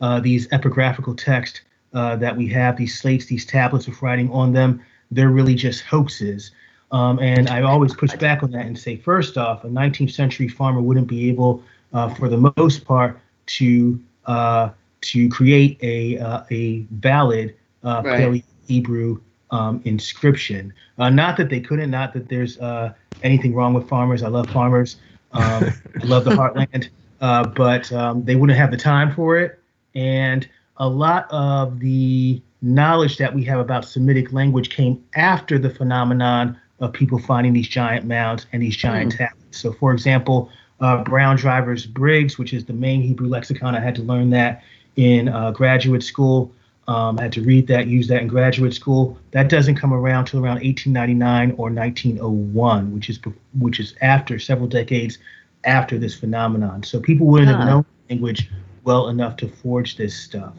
[0.00, 4.52] uh, these epigraphical text uh, that we have, these slates, these tablets with writing on
[4.52, 6.52] them, they're really just hoaxes.
[6.92, 10.48] Um, and I always push back on that and say, first off, a 19th century
[10.48, 14.70] farmer wouldn't be able, uh, for the most part, to uh,
[15.02, 18.20] to create a uh, a valid uh, right.
[18.20, 19.20] Paleo Hebrew
[19.50, 20.72] um, inscription.
[20.98, 22.92] Uh, not that they couldn't, not that there's uh,
[23.22, 24.22] anything wrong with farmers.
[24.22, 24.96] I love farmers.
[25.32, 25.64] Um,
[26.02, 26.88] I love the heartland,
[27.20, 29.58] uh, but um, they wouldn't have the time for it.
[29.94, 35.70] And a lot of the knowledge that we have about Semitic language came after the
[35.70, 39.18] phenomenon of people finding these giant mounds and these giant mm.
[39.18, 39.58] tablets.
[39.58, 43.94] So, for example, uh, Brown Drivers Briggs, which is the main Hebrew lexicon, I had
[43.96, 44.62] to learn that
[44.96, 46.52] in uh, graduate school.
[46.90, 49.16] Um, I had to read that, use that in graduate school.
[49.30, 53.20] That doesn't come around till around 1899 or 1901, which is
[53.56, 55.18] which is after several decades
[55.62, 56.82] after this phenomenon.
[56.82, 57.58] So people wouldn't huh.
[57.58, 58.50] have known language
[58.82, 60.52] well enough to forge this stuff.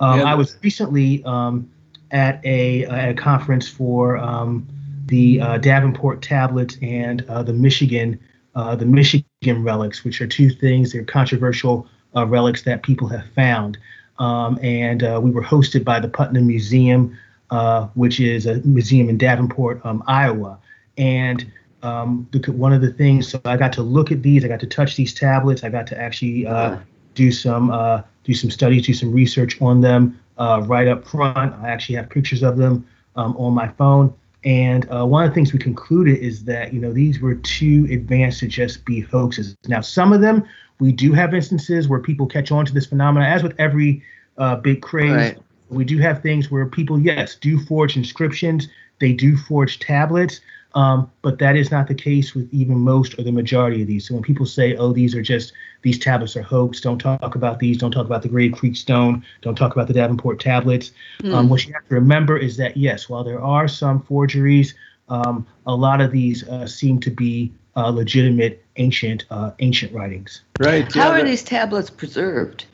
[0.00, 1.70] Um, yeah, I was recently um,
[2.10, 4.66] at a at a conference for um,
[5.06, 8.18] the uh, Davenport tablets and uh, the Michigan
[8.56, 10.92] uh, the Michigan relics, which are two things.
[10.92, 13.78] They're controversial uh, relics that people have found.
[14.18, 17.16] Um, and uh, we were hosted by the Putnam Museum,
[17.50, 20.58] uh, which is a museum in Davenport, um, Iowa.
[20.96, 21.50] And
[21.82, 24.60] um, the, one of the things, so I got to look at these, I got
[24.60, 26.78] to touch these tablets, I got to actually uh,
[27.14, 31.54] do some uh, do some studies, do some research on them uh, right up front.
[31.62, 34.12] I actually have pictures of them um, on my phone.
[34.44, 37.88] And uh, one of the things we concluded is that you know these were too
[37.90, 39.56] advanced to just be hoaxes.
[39.66, 40.44] Now, some of them
[40.80, 44.02] we do have instances where people catch on to this phenomenon, as with every
[44.36, 45.10] uh, big craze.
[45.10, 45.38] Right.
[45.70, 48.68] We do have things where people, yes, do forge inscriptions.
[49.00, 50.40] They do forge tablets.
[50.74, 54.06] Um, but that is not the case with even most or the majority of these.
[54.06, 55.52] So when people say, "Oh, these are just
[55.82, 57.78] these tablets are hoax," don't talk about these.
[57.78, 59.24] Don't talk about the Grave Creek Stone.
[59.40, 60.92] Don't talk about the Davenport tablets.
[61.22, 61.34] Mm.
[61.34, 64.74] Um, what you have to remember is that yes, while there are some forgeries,
[65.08, 70.42] um, a lot of these uh, seem to be uh, legitimate ancient uh, ancient writings.
[70.60, 70.92] Right.
[70.92, 72.66] How yeah, are these tablets preserved?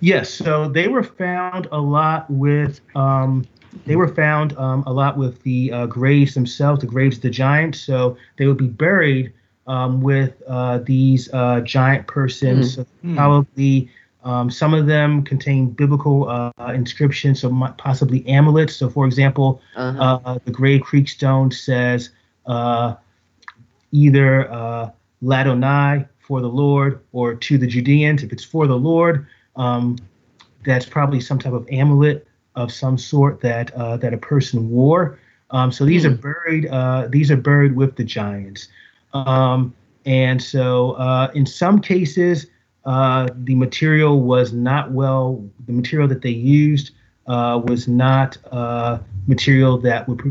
[0.00, 3.46] Yes, so they were found a lot with um,
[3.84, 7.30] they were found um, a lot with the uh, graves themselves, the graves of the
[7.30, 7.80] giants.
[7.80, 9.32] So they would be buried
[9.66, 12.76] um, with uh, these uh, giant persons.
[12.76, 12.86] Mm.
[12.86, 13.90] So probably
[14.26, 18.74] um, some of them contain biblical uh, inscriptions, so possibly amulets.
[18.74, 20.18] So, for example, uh-huh.
[20.24, 22.10] Uh, the Grave Creek Stone says
[22.46, 22.96] uh,
[23.92, 24.90] either uh,
[25.22, 28.24] Ladonai for the Lord or to the Judeans.
[28.24, 29.96] If it's for the Lord, um,
[30.64, 32.26] that's probably some type of amulet
[32.56, 35.18] of some sort that uh, that a person wore.
[35.50, 36.06] Um, so these mm.
[36.06, 36.20] are hmm.
[36.22, 36.66] buried.
[36.66, 38.68] Uh, these are buried with the giants.
[39.12, 42.46] Um, and so uh, in some cases,
[42.84, 45.44] uh, the material was not well.
[45.66, 46.92] The material that they used
[47.26, 50.22] uh, was not uh, material that would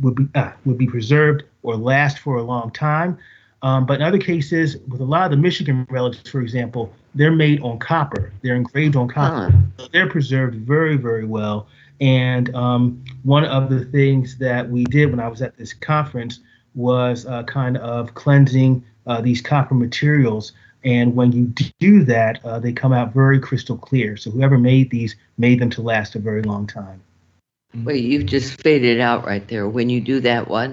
[0.00, 3.18] would be would be preserved or last for a long time.
[3.62, 7.32] Um, but in other cases, with a lot of the Michigan relics, for example, they're
[7.32, 8.32] made on copper.
[8.42, 9.52] They're engraved on copper.
[9.78, 9.88] Huh.
[9.92, 11.66] they're preserved very, very well.
[12.00, 16.40] And um, one of the things that we did when I was at this conference
[16.74, 20.52] was uh, kind of cleansing uh, these copper materials.
[20.82, 24.16] And when you do that, uh, they come out very crystal clear.
[24.16, 27.02] So whoever made these made them to last a very long time.
[27.84, 29.68] Wait, you've just faded out right there.
[29.68, 30.72] When you do that, what?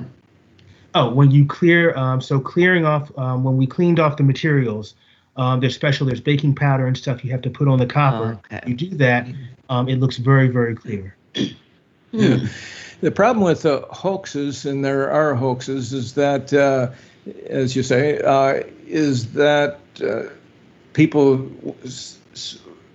[0.96, 4.96] Oh, when you clear, um, so clearing off, um, when we cleaned off the materials,
[5.38, 8.40] um, there's special, there's baking powder and stuff you have to put on the copper.
[8.52, 8.68] Oh, okay.
[8.68, 9.28] You do that,
[9.70, 11.16] um, it looks very, very clear.
[12.12, 12.48] Yeah.
[13.00, 16.90] The problem with the hoaxes, and there are hoaxes, is that, uh,
[17.48, 20.24] as you say, uh, is that uh,
[20.94, 21.48] people,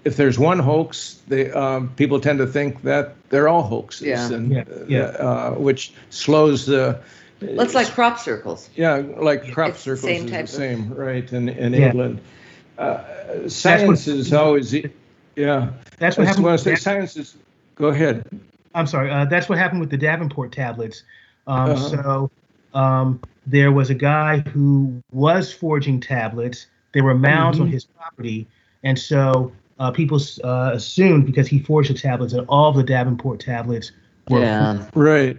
[0.04, 4.32] if there's one hoax, they um, people tend to think that they're all hoaxes, yeah.
[4.32, 4.64] and yeah.
[4.88, 5.00] Yeah.
[5.02, 7.00] Uh, which slows the
[7.42, 8.70] Let's like crop circles.
[8.74, 11.30] Yeah, like crop it's circles same is type the same, right?
[11.32, 11.86] In in yeah.
[11.86, 12.20] England,
[12.78, 14.74] uh, science what, is always,
[15.36, 15.72] yeah.
[15.98, 16.44] That's what happened.
[16.44, 17.36] When I say science is,
[17.74, 18.24] go ahead.
[18.74, 19.10] I'm sorry.
[19.10, 21.02] Uh, that's what happened with the Davenport tablets.
[21.46, 21.88] Um, uh-huh.
[21.88, 22.30] So
[22.74, 26.66] um, there was a guy who was forging tablets.
[26.92, 27.66] There were mounds mm-hmm.
[27.66, 28.46] on his property,
[28.82, 33.40] and so uh, people uh, assumed because he forged the tablets that all the Davenport
[33.40, 33.92] tablets
[34.28, 34.88] were yeah.
[34.94, 35.36] right.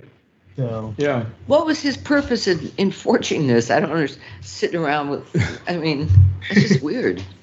[0.55, 1.25] So yeah.
[1.47, 3.71] What was his purpose in, in forging this?
[3.71, 4.23] I don't understand.
[4.41, 6.09] Sitting around with, I mean,
[6.49, 7.23] it's just weird.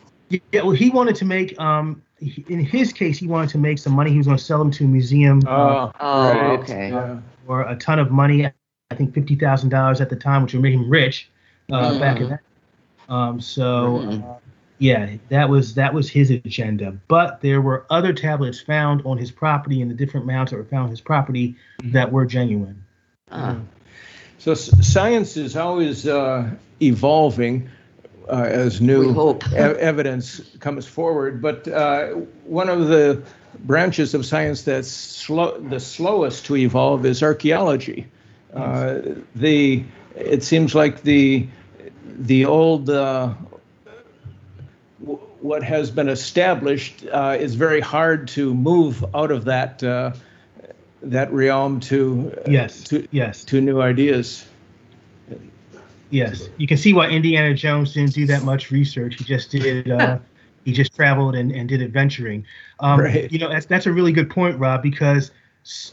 [0.53, 1.59] Yeah, well, he wanted to make.
[1.59, 4.13] Um, in his case, he wanted to make some money.
[4.13, 5.43] He was going to sell them to a museum.
[5.45, 6.61] Oh, uh, oh right.
[6.61, 6.93] okay.
[6.93, 8.47] Uh, for a ton of money.
[8.47, 11.29] I think fifty thousand dollars at the time, which would make him rich
[11.73, 11.99] uh, mm.
[11.99, 12.41] back in that.
[13.09, 13.99] Um, so.
[13.99, 14.41] Mm
[14.81, 16.97] yeah, that was that was his agenda.
[17.07, 20.65] But there were other tablets found on his property and the different mounds that were
[20.65, 21.93] found on his property mm-hmm.
[21.93, 22.83] that were genuine.
[23.31, 23.57] Uh.
[24.39, 26.51] So science is always uh,
[26.81, 27.68] evolving
[28.28, 29.12] uh, as new
[29.53, 31.43] e- evidence comes forward.
[31.43, 32.09] But uh,
[32.45, 33.22] one of the
[33.59, 38.07] branches of science that's slow, the slowest to evolve is archaeology.
[38.55, 39.01] Uh,
[39.35, 39.85] the
[40.16, 41.47] it seems like the
[42.05, 43.35] the old uh,
[45.41, 50.12] what has been established uh, is very hard to move out of that uh,
[51.03, 54.46] that realm to uh, yes to yes to new ideas.
[56.11, 59.14] Yes, you can see why Indiana Jones didn't do that much research.
[59.16, 60.18] He just did uh,
[60.64, 62.44] he just traveled and, and did adventuring.
[62.80, 63.30] Um, Right.
[63.30, 65.30] You know, that's that's a really good point, Rob, because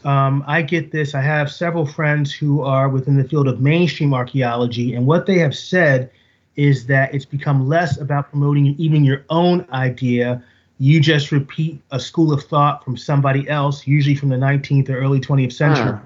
[0.04, 1.14] um, I get this.
[1.14, 5.38] I have several friends who are within the field of mainstream archaeology, and what they
[5.38, 6.10] have said
[6.56, 10.42] is that it's become less about promoting even your own idea.
[10.78, 14.96] You just repeat a school of thought from somebody else, usually from the 19th or
[14.98, 15.84] early 20th century.
[15.92, 15.98] Huh.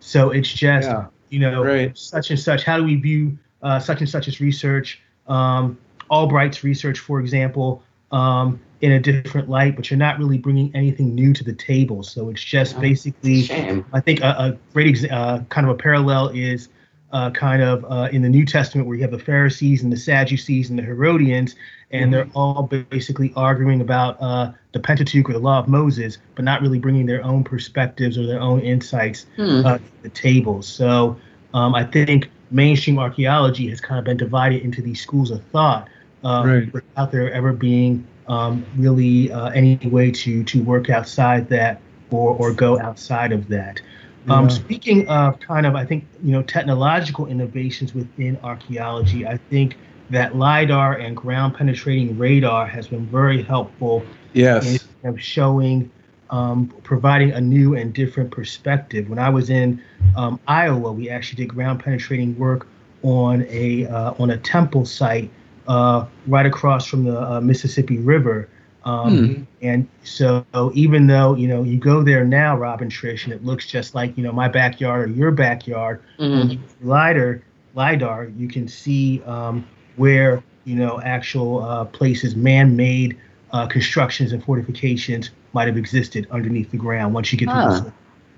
[0.00, 1.06] So it's just, Yeah.
[1.30, 1.96] you know, Right.
[1.96, 2.64] such and such.
[2.64, 5.00] How do we view uh, such and such as research?
[5.28, 5.78] Um,
[6.10, 11.14] Albright's research, for example, um, in a different light, but you're not really bringing anything
[11.14, 12.02] new to the table.
[12.02, 13.84] So it's just Oh, basically, Shame.
[13.92, 16.68] I think a, a great exa- uh, kind of a parallel is
[17.16, 19.96] uh, kind of uh, in the New Testament where you have the Pharisees and the
[19.96, 21.54] Sadducees and the Herodians,
[21.90, 26.44] and they're all basically arguing about uh, the Pentateuch or the Law of Moses, but
[26.44, 29.26] not really bringing their own perspectives or their own insights
[29.64, 30.62] uh, to the table.
[30.62, 31.20] So
[31.54, 35.88] um, I think mainstream archaeology has kind of been divided into these schools of thought
[36.24, 36.72] uh, Right.
[36.72, 42.30] without there ever being um, really uh, any way to to work outside that or
[42.40, 43.80] or go outside of that.
[44.28, 44.48] Um, Yeah.
[44.48, 49.76] Speaking of kind of, I think you know technological innovations within archaeology, I think
[50.10, 54.02] that lidar and ground penetrating radar has been very helpful
[54.34, 54.88] in Yes.
[55.04, 55.90] of showing,
[56.30, 59.08] um, providing a new and different perspective.
[59.08, 59.80] When I was in
[60.16, 62.66] um, Iowa, we actually did ground penetrating work
[63.02, 65.30] on a uh, on a temple site
[65.68, 68.48] uh, right across from the uh, Mississippi River.
[68.86, 73.32] Um, And so, even though you know you go there now, Rob and Trish, and
[73.32, 76.52] it looks just like you know my backyard or your backyard, when Mhm.
[76.52, 77.42] you lidar
[77.74, 79.66] lidar you can see um,
[79.96, 83.18] where you know actual uh, places man-made
[83.52, 87.84] uh, constructions and fortifications might have existed underneath the ground once you get to Huh.
[87.86, 87.92] the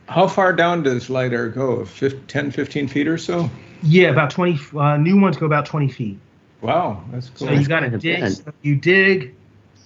[0.08, 1.84] How far down does LiDAR go?
[1.84, 3.50] Fif- 10, 15 feet or so?
[3.82, 6.18] yeah about 20 uh, new ones go about 20 feet
[6.62, 7.48] Wow, that's cool.
[7.48, 8.32] so you got to dig bit.
[8.32, 9.37] so you dig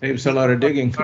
[0.02, 0.94] Saves a lot of digging.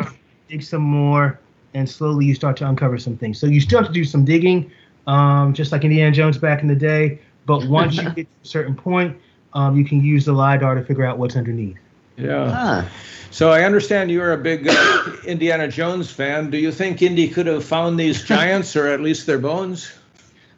[0.49, 1.39] dig some more
[1.75, 4.25] and slowly you start to uncover some things so you still have to do some
[4.25, 4.71] digging
[5.07, 8.47] um, just like indiana jones back in the day but once you get to a
[8.47, 9.17] certain point
[9.55, 11.77] um, you can use the lidar to figure out what's underneath
[12.17, 12.51] Yeah.
[12.51, 12.89] Huh.
[13.31, 16.51] So I understand you're a big uh, Indiana Jones fan.
[16.51, 19.93] Do you think Indy could have found these giants or at least their bones?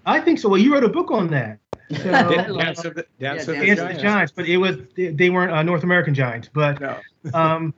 [0.06, 0.48] I think so.
[0.48, 1.58] Well, you wrote a book on that.
[1.90, 3.84] So, I Dan- love Dance of the, Dance Yeah, of Dance the of of the
[3.84, 4.02] Giants.
[4.02, 6.48] Giants, but it was they, they weren't uh, North American Giants.
[6.54, 7.00] But No.
[7.34, 7.74] um,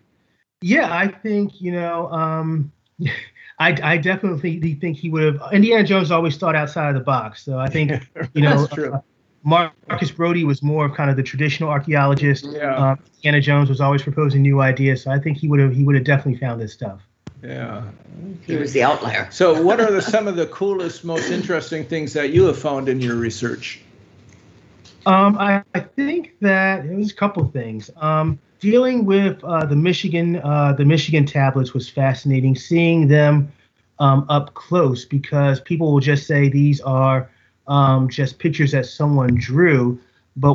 [0.62, 2.72] yeah, I think you know, um,
[3.58, 5.52] I I definitely think he would have.
[5.52, 7.90] Indiana Jones always thought outside of the box, so I think
[8.34, 8.94] you know, That's true.
[8.94, 9.00] uh,
[9.44, 12.46] Marcus Brody was more of kind of the traditional archaeologist.
[12.48, 12.76] Yeah.
[12.76, 15.84] Um, Indiana Jones was always proposing new ideas, so I think he would have he
[15.84, 17.00] would have definitely found this stuff.
[17.42, 17.82] Yeah.
[18.46, 19.28] He was the outlier.
[19.30, 22.88] So, what are the, some of the coolest, most interesting things that you have found
[22.88, 23.80] in your research?
[25.06, 27.90] Um, I, I think that it was a couple things.
[27.96, 32.54] Um, dealing with uh, the Michigan, uh, the Michigan tablets was fascinating.
[32.54, 33.52] Seeing them
[33.98, 37.28] um, up close because people will just say these are
[37.66, 39.98] um, just pictures that someone drew,
[40.36, 40.54] but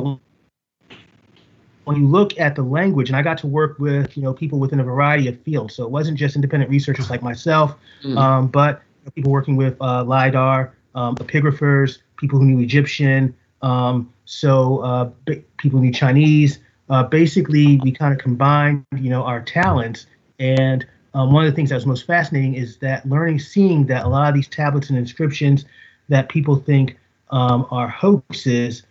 [1.84, 4.58] when you look at the language, and I got to work with you know people
[4.58, 8.16] within a variety of fields, so it wasn't just independent researchers like myself, Mm.
[8.18, 8.82] um, but
[9.14, 15.42] people working with uh, lidar, um, epigraphers, people who knew Egyptian, um, so uh, b-
[15.58, 16.58] people who knew Chinese.
[16.90, 20.06] Uh, basically, we kind of combined, you know, our talents.
[20.38, 24.04] And um, one of the things that was most fascinating is that learning, seeing that
[24.04, 25.64] a lot of these tablets and inscriptions
[26.08, 26.96] that people think
[27.30, 28.84] um, are hoaxes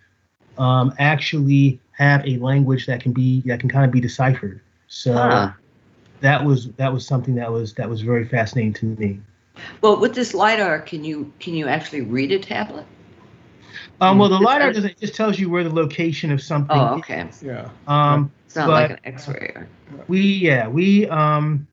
[0.58, 4.62] um, actually have a language that can be that can kind of be deciphered.
[4.88, 5.52] So
[6.22, 9.20] that was that was something that was that was very fascinating to me.
[9.82, 12.86] Well, with this lidar, can you can you actually read a tablet?
[14.00, 16.78] Um, well, the It's- lidar doesn't it just tells you where the location of something.
[16.78, 17.00] Oh, is.
[17.00, 17.28] okay.
[17.42, 17.70] Yeah.
[17.88, 19.54] Um, It's not like an X-ray.
[19.56, 19.68] Or,
[20.08, 21.66] we yeah we um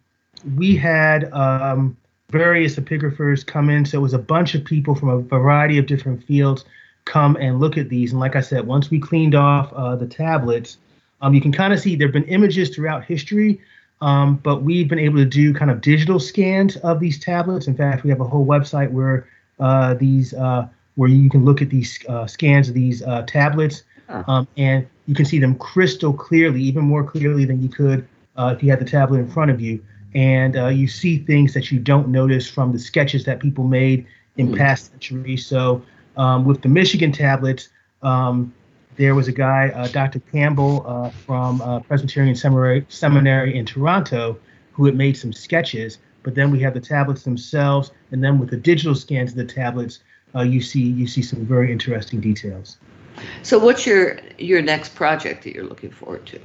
[0.56, 1.96] we had um
[2.30, 5.86] various epigraphers come in so it was a bunch of people from a variety of
[5.86, 6.64] different fields
[7.04, 10.06] come and look at these and like i said once we cleaned off uh, the
[10.06, 10.78] tablets
[11.22, 13.60] um, you can kind of see there have been images throughout history
[14.00, 17.76] um, but we've been able to do kind of digital scans of these tablets in
[17.76, 19.26] fact we have a whole website where
[19.60, 20.66] uh, these uh,
[20.97, 23.82] where you can look at these uh, scans of these uh, tablets
[24.28, 28.53] um, and you can see them crystal clearly, even more clearly than you could uh,
[28.57, 29.82] if you had the tablet in front of you.
[30.14, 34.07] And uh, you see things that you don't notice from the sketches that people made
[34.36, 34.55] in Hmm.
[34.55, 35.47] past centuries.
[35.47, 35.84] So
[36.16, 37.68] um, with the Michigan tablets,
[38.03, 38.55] um,
[38.97, 40.20] there was a guy, uh, Dr.
[40.32, 44.40] Campbell uh, from uh, Presbyterian Seminary, Seminary in Toronto,
[44.72, 45.99] who had made some sketches.
[46.22, 49.45] But then we have the tablets themselves, and then with the digital scans of the
[49.45, 50.01] tablets,
[50.35, 52.78] uh, you see you see some very interesting details.
[53.43, 56.41] so, what's your your next project that you're looking forward to?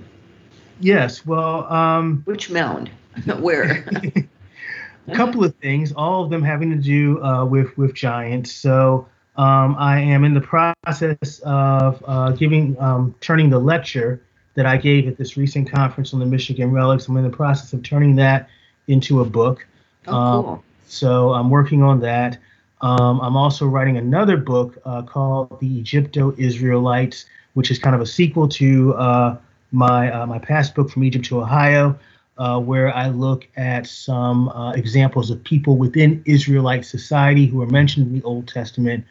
[0.80, 1.26] Yes.
[1.26, 2.90] Well, um, which mound?
[3.40, 3.86] Where?
[5.08, 8.52] a couple of things, all of them having to do uh, with with giants.
[8.52, 14.22] So um, I am in the process of uh, giving um, turning the lecture
[14.56, 17.08] that I gave at this recent conference on the Michigan relics.
[17.08, 18.50] I'm in the process of turning that
[18.88, 19.66] into a book.
[20.08, 20.52] Oh, cool.
[20.52, 22.40] Um, so I'm working on that.
[22.82, 28.02] Um, I'm also writing another book uh, called The Egypto Israelites, which is kind of
[28.02, 29.38] a sequel to uh,
[29.72, 32.00] my uh, my past book from Egypt to Ohio,
[32.38, 37.68] uh, where I look at some uh, examples of people within Israelite society who are
[37.68, 39.04] mentioned in the Old Testament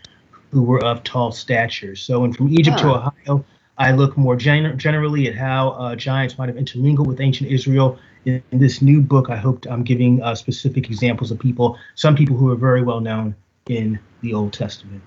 [0.50, 1.94] who were of tall stature.
[1.94, 3.44] So, and from Egypt to Ohio,
[3.76, 7.98] I look more gen- generally at how uh, giants might have intermingled with ancient Israel.
[8.24, 12.16] In, in this new book, I hope I'm giving uh, specific examples of people, some
[12.16, 13.34] people who are very well known
[13.68, 15.02] in the Old Testament.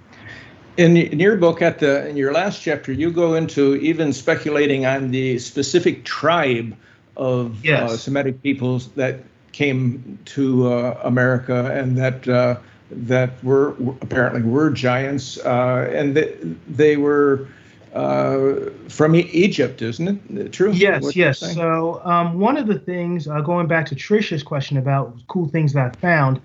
[0.77, 4.85] In, in your book, at the in your last chapter, you go into even speculating
[4.85, 6.75] on the specific tribe
[7.17, 7.91] of uh, Yes.
[7.91, 9.19] uh, Semitic peoples that
[9.51, 12.55] came to uh, America and that uh,
[12.91, 13.69] that were
[14.01, 16.37] apparently were giants, uh, and they,
[16.67, 17.47] they were
[17.93, 20.07] uh, from Egypt, isn't
[20.37, 20.53] it?
[20.53, 20.71] True.
[20.71, 21.39] Yes, what you're yes.
[21.39, 25.73] So um, one of the things, uh, going back to Trisha's question about cool things
[25.73, 26.41] that I found,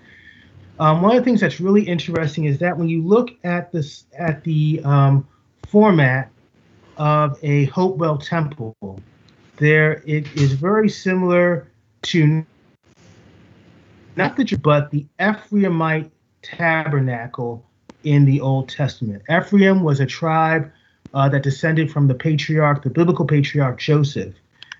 [0.79, 4.05] um, one of the things that's really interesting is that when you look at this
[4.17, 5.27] at the um,
[5.67, 6.29] format
[6.97, 8.75] of a Hopewell temple,
[9.57, 11.67] there it is very similar
[12.03, 12.45] to
[14.15, 16.09] not the but the Ephraimite
[16.41, 17.63] tabernacle
[18.03, 19.23] in the Old Testament.
[19.29, 20.71] Ephraim was a tribe
[21.13, 24.33] uh, that descended from the patriarch, the biblical patriarch Joseph.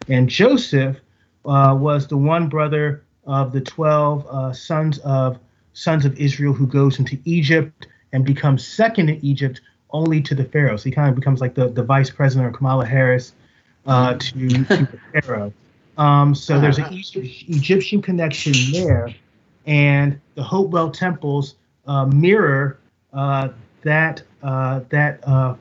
[0.08, 0.98] And Joseph
[1.45, 5.39] uh, was the one brother of the 12 uh, sons of
[5.78, 9.61] sons of Israel who goes into Egypt and becomes second in Egypt
[9.91, 10.75] only to the Pharaoh.
[10.75, 13.34] So he kind of becomes like the, the vice president or Kamala Harris
[13.86, 15.53] uh, to, to the Pharaoh.
[15.97, 19.13] Um, so there's an Egyptian connection there,
[19.65, 21.55] and the Hopewell temples
[21.86, 22.80] uh, mirror
[23.13, 23.49] uh,
[23.84, 25.55] that uh, that uh,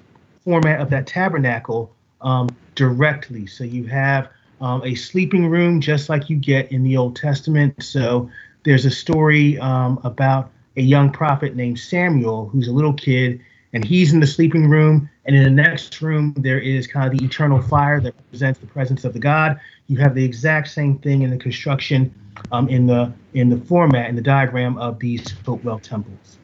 [0.44, 3.46] format of that tabernacle um, directly.
[3.46, 4.28] So you have
[4.60, 7.82] um, a sleeping room just like you get in the Old Testament.
[7.82, 8.30] So
[8.66, 13.40] there's a story um, about a young prophet named Samuel who's a little kid
[13.72, 15.08] and he's in the sleeping room.
[15.24, 18.66] And in the next room, there is kind of the eternal fire that represents the
[18.66, 19.58] presence of the God.
[19.86, 22.12] You have the exact same thing in the construction,
[22.52, 26.38] um, in the in the format in the diagram of these Hopewell temples.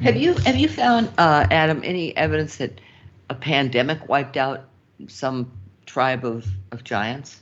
[0.00, 2.80] Have you have you found, uh, Adam, any evidence that
[3.30, 4.68] a pandemic wiped out
[5.08, 5.50] some
[5.86, 7.40] tribe of, of giants?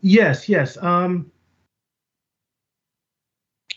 [0.00, 0.76] Yes, yes.
[0.82, 1.30] Um,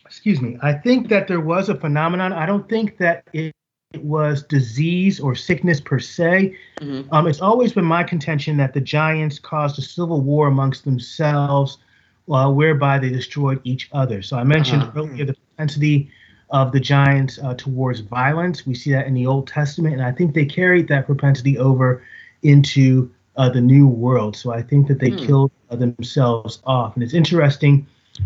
[0.07, 0.57] excuse me.
[0.61, 2.33] I think that there was a phenomenon.
[2.33, 3.53] I don't think that it,
[3.93, 6.55] it was disease or sickness per se.
[6.81, 7.07] Mhm.
[7.11, 11.77] Um, it's always been my contention that the giants caused a civil war amongst themselves,
[12.29, 14.21] uh, whereby they destroyed each other.
[14.21, 14.99] So I mentioned Uh-huh.
[15.01, 16.09] earlier the propensity
[16.49, 18.65] of the giants uh, towards violence.
[18.65, 22.01] We see that in the Old Testament, and I think they carried that propensity over
[22.43, 24.35] into uh, the New World.
[24.35, 25.25] So I think that they Hmm.
[25.25, 26.95] killed uh, themselves off.
[26.95, 27.85] And it's interesting,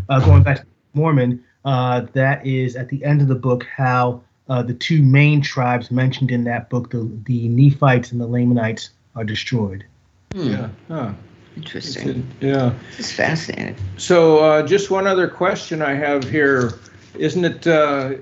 [0.10, 4.22] uh, going back to Mormon, uh, that is at the end of the book how
[4.50, 8.90] uh, the two main tribes mentioned in that book, the, the Nephites and the Lamanites,
[9.16, 9.86] are destroyed.
[10.34, 10.70] Hmm, Yeah.
[10.88, 11.14] Huh.
[11.58, 12.26] Interesting.
[12.40, 12.74] Yeah.
[12.98, 13.76] It's fascinating.
[13.98, 16.80] So, uh, just one other question I have here.
[17.18, 18.14] Isn't it, uh,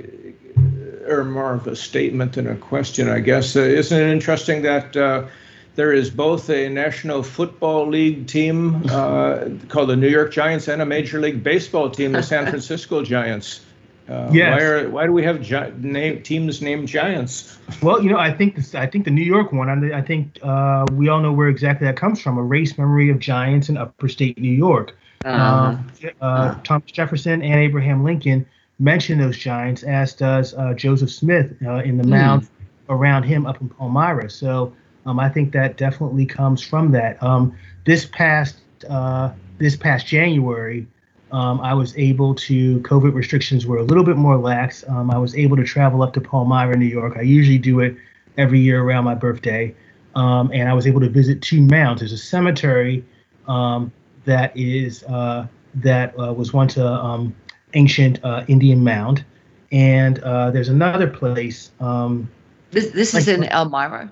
[1.08, 3.56] or more of a statement than a question, I guess?
[3.56, 5.28] Uh, isn't it interesting that uh,
[5.76, 10.82] there is both a National Football League team uh, called the New York Giants and
[10.82, 13.61] a Major League Baseball team, the San Francisco Giants?
[14.09, 14.59] Uh, Yes.
[14.59, 17.57] Why, are, why do we have gi- name, teams named Giants?
[17.84, 19.70] Well, you know, I think this, I think the New York one.
[19.70, 23.20] I, I think uh, we all know where exactly that comes from—a race memory of
[23.20, 24.95] giants in Upper State New York.
[25.24, 25.91] Uh, Um,
[26.22, 28.45] uh, Thomas Jefferson and Abraham Lincoln
[28.80, 32.47] mention those giants, as does uh, Joseph Smith uh, in the mound
[32.89, 34.30] around him up in Palmyra.
[34.32, 34.74] So
[35.10, 37.22] um, I think that definitely comes from that.
[37.24, 37.55] Um,
[37.86, 38.57] this past
[38.88, 40.86] uh, this past January,
[41.32, 42.80] um, I was able to.
[42.82, 44.88] COVID restrictions were a little bit more lax.
[44.88, 47.18] Um, I was able to travel up to Palmyra, New York.
[47.18, 47.95] I usually do it
[48.38, 49.76] every year around my birthday,
[50.16, 52.01] um, and I was able to visit two mounds.
[52.01, 53.03] There's a cemetery
[53.47, 53.91] um,
[54.26, 57.36] that is uh, that uh, was once a um,
[57.74, 59.26] ancient uh, Indian mound,
[59.72, 61.72] and uh, there's another place.
[61.80, 62.30] Um,
[62.70, 64.12] this this is in Elmira.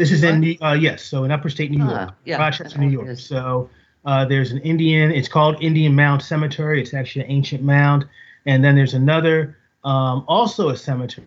[0.00, 2.88] This is in uh, yes, so in Upper State New York, Ah, yeah, Rochester, New
[2.88, 3.18] York.
[3.18, 3.68] So
[4.04, 5.10] uh, there's an Indian.
[5.12, 6.80] It's called Indian Mound Cemetery.
[6.82, 8.06] It's actually an ancient mound,
[8.46, 11.26] and then there's another, um, also a cemetery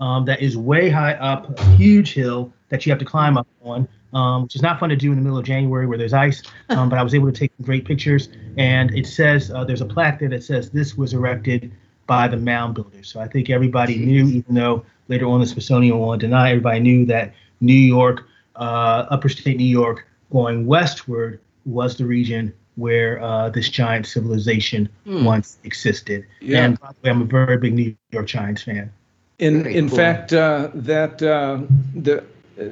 [0.00, 3.46] um, that is way high up, a huge hill that you have to climb up
[3.62, 3.88] on.
[4.12, 6.42] um, which is not fun to do in the middle of January where there's ice.
[6.68, 9.86] Um, but I was able to take great pictures, and it says uh, there's a
[9.86, 11.70] plaque there that says this was erected
[12.06, 13.08] by the mound builders.
[13.08, 17.06] So I think everybody knew, even though later on the Smithsonian will deny, everybody knew
[17.06, 18.26] that New York,
[18.56, 24.88] uh, upper state New York, going westward was the region where uh, this giant civilization
[25.04, 25.24] Hmm.
[25.24, 26.26] once existed.
[26.40, 26.64] Yeah.
[26.64, 28.90] And by the way, I'm a very big New York Giants fan.
[29.38, 29.98] In Very in cool.
[29.98, 31.60] fact, uh, that uh,
[31.94, 32.22] the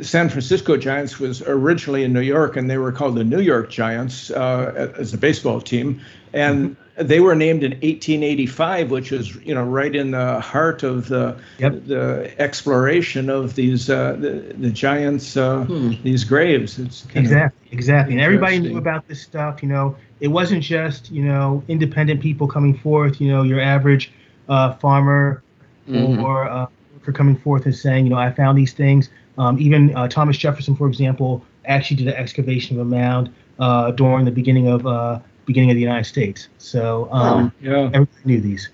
[0.01, 3.71] San Francisco Giants was originally in New York, and they were called the New York
[3.71, 6.01] Giants uh, as a baseball team,
[6.33, 11.09] and they were named in 1885, which was you know right in the heart of
[11.09, 11.87] the Yep.
[11.87, 15.67] the exploration of these uh, the, the Giants uh,
[16.03, 16.79] these graves.
[16.79, 18.15] It's Exactly, exactly.
[18.15, 19.63] And everybody knew about this stuff.
[19.63, 23.21] You know, it wasn't just you know independent people coming forth.
[23.21, 24.13] You know, your average
[24.49, 25.43] uh, farmer
[25.89, 26.23] Mhm.
[26.23, 29.11] or uh, worker coming forth and saying, you know, I found these things.
[29.37, 33.91] Um, even uh, Thomas Jefferson, for example, actually did an excavation of a mound uh,
[33.91, 36.49] during the beginning of uh, beginning of the United States.
[36.59, 37.91] So um, yeah.
[37.93, 38.69] everybody knew these.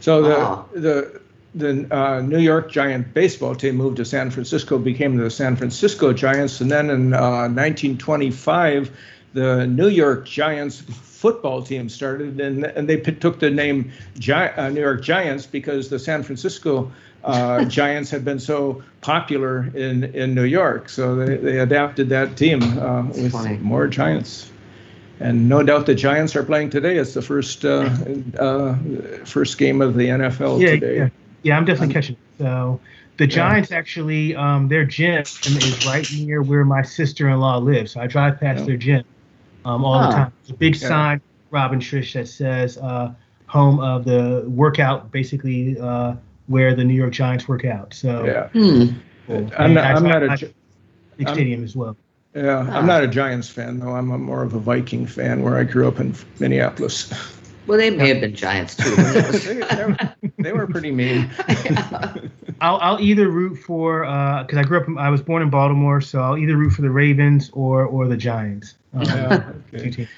[0.00, 0.66] So the Wow.
[0.74, 1.20] the
[1.54, 6.12] the uh, New York Giant baseball team moved to San Francisco, became the San Francisco
[6.12, 8.90] Giants, and then in uh, 1925,
[9.34, 14.32] the New York Giants football team started, and and they p- took the name Gi-
[14.32, 16.90] uh, New York Giants because the San Francisco.
[17.24, 22.36] Uh, Giants had been so popular in, in New York, so they, they adapted that
[22.36, 23.58] team uh, with funny.
[23.58, 24.50] more Giants.
[25.22, 26.96] And no doubt the Giants are playing today.
[26.96, 27.88] It's the first uh,
[28.38, 28.74] uh,
[29.24, 30.96] first game of the NFL yeah, today.
[30.96, 31.08] yeah,
[31.42, 31.56] yeah.
[31.56, 32.16] I'm definitely catching.
[32.16, 32.42] it.
[32.42, 32.80] So
[33.18, 37.92] the Giants actually, um, their gym is right near where my sister-in-law lives.
[37.92, 38.66] So I drive past Yeah.
[38.66, 39.04] their gym
[39.64, 40.06] um, all Oh.
[40.06, 40.32] the time.
[40.42, 40.88] There's a big Yeah.
[40.88, 41.20] sign,
[41.50, 43.12] Rob and Trish, that says uh,
[43.46, 46.14] "Home of the Workout," basically uh,
[46.48, 47.94] where the New York Giants work out.
[47.94, 48.86] So Yeah, Hmm.
[49.28, 49.50] cool.
[49.56, 49.84] I'm And not.
[49.84, 50.30] I- I'm not a.
[50.32, 50.54] I- Gi-
[51.18, 51.96] big I'm- stadium as well.
[52.34, 52.78] Yeah, Ah.
[52.78, 53.94] I'm not a Giants fan though.
[53.94, 57.12] I'm a, more of a Viking fan, where I grew up in Minneapolis.
[57.68, 58.90] Well, they may have been giants too.
[58.96, 59.96] They, they were,
[60.38, 61.30] they were pretty mean.
[62.60, 64.88] I'll, I'll either root for because I grew up.
[64.88, 68.08] In, I was born in Baltimore, so I'll either root for the Ravens or or
[68.08, 68.74] the Giants.
[68.92, 69.90] Um, Yeah, two okay.
[69.90, 70.08] teams.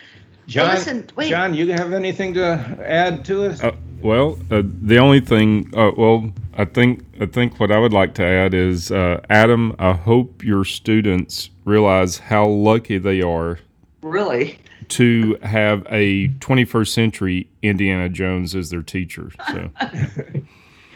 [0.46, 1.06] John, listen.
[1.28, 3.62] John, you have anything to add to it?
[3.62, 3.72] Uh,
[4.04, 8.14] well, uh, the only thing, uh, well, I think I think what I would like
[8.14, 9.74] to add is, uh, Adam.
[9.78, 13.58] I hope your students realize how lucky they are
[14.02, 14.58] really?
[14.90, 19.30] to have a 21st century Indiana Jones as their teacher.
[19.48, 19.70] So,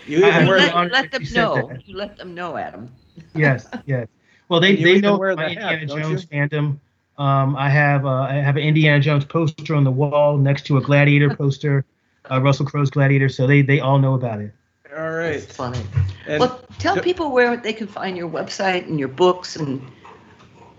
[0.07, 1.69] You even wear let, let them you know.
[1.69, 1.83] that.
[1.89, 2.91] You let them know, Adam.
[3.35, 4.07] yes, yes.
[4.49, 6.79] Well, they, You they know wear my Indiana don't Jones fandom.
[7.19, 10.77] Um, I have uh, I have an Indiana Jones poster on the wall next to
[10.77, 11.85] a Gladiator poster,
[12.31, 13.29] uh, Russell Crowe's Gladiator.
[13.29, 14.53] So they they all know about it.
[14.97, 15.35] all right.
[15.37, 15.81] It's funny.
[16.27, 19.81] And well, tell d- people where they can find your website and your books and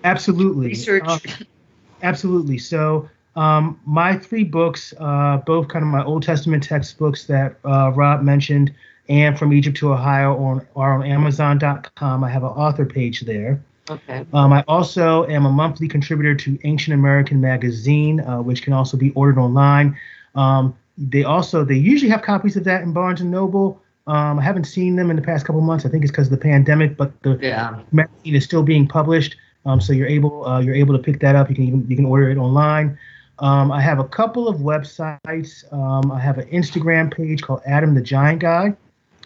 [0.04, 0.68] Absolutely.
[0.68, 1.04] research.
[1.06, 1.20] Uh,
[2.04, 2.58] Absolutely.
[2.58, 7.92] So um, my three books, uh, both kind of my Old Testament textbooks that uh,
[7.94, 8.74] Rob mentioned,
[9.10, 12.24] and From Egypt to Ohio, on, are on Amazon.com.
[12.24, 13.60] I have an author page there.
[13.90, 14.26] okay.
[14.34, 18.98] Um, I also am a monthly contributor to Ancient American Magazine, uh, which can also
[18.98, 19.98] be ordered online.
[20.36, 23.82] Um, they also they usually have copies of that in Barnes and Noble.
[24.08, 25.86] Um, I haven't seen them in the past couple months.
[25.86, 27.80] I think it's because of the pandemic, but the Yeah.
[27.92, 29.36] magazine is still being published,
[29.66, 31.50] um, so you're able uh, you're able to pick that up.
[31.50, 32.98] You can even you can order it online.
[33.40, 35.72] Um, I have a couple of websites.
[35.72, 38.76] Um, I have an Instagram page called Adam the Giant Guy.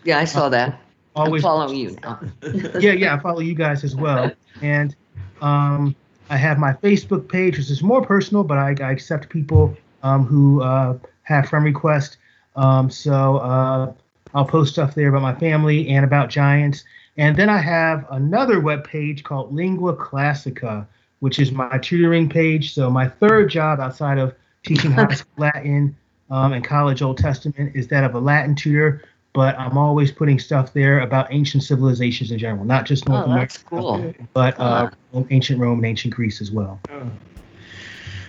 [0.03, 0.79] Yeah, I saw that.
[1.15, 2.19] I'm Always following you now.
[2.79, 4.31] yeah, yeah, I follow you guys as well.
[4.61, 4.95] And
[5.41, 5.95] um,
[6.29, 10.25] I have my Facebook page, which is more personal, but I, I accept people um,
[10.25, 12.17] who uh, have friend requests.
[12.55, 13.93] Um, so uh,
[14.33, 16.83] I'll post stuff there about my family and about Giants.
[17.17, 20.85] And then I have another web page called Lingua Classica,
[21.19, 22.73] which is my tutoring page.
[22.73, 25.95] So my third job outside of teaching high school Latin
[26.29, 29.03] um, and college Old Testament is that of a Latin tutor.
[29.33, 33.31] But I'm always putting stuff there about ancient civilizations in general, not just North Oh,
[33.31, 34.13] America, that's cool.
[34.33, 34.91] but uh,
[35.31, 36.79] ancient Rome and ancient Greece as well.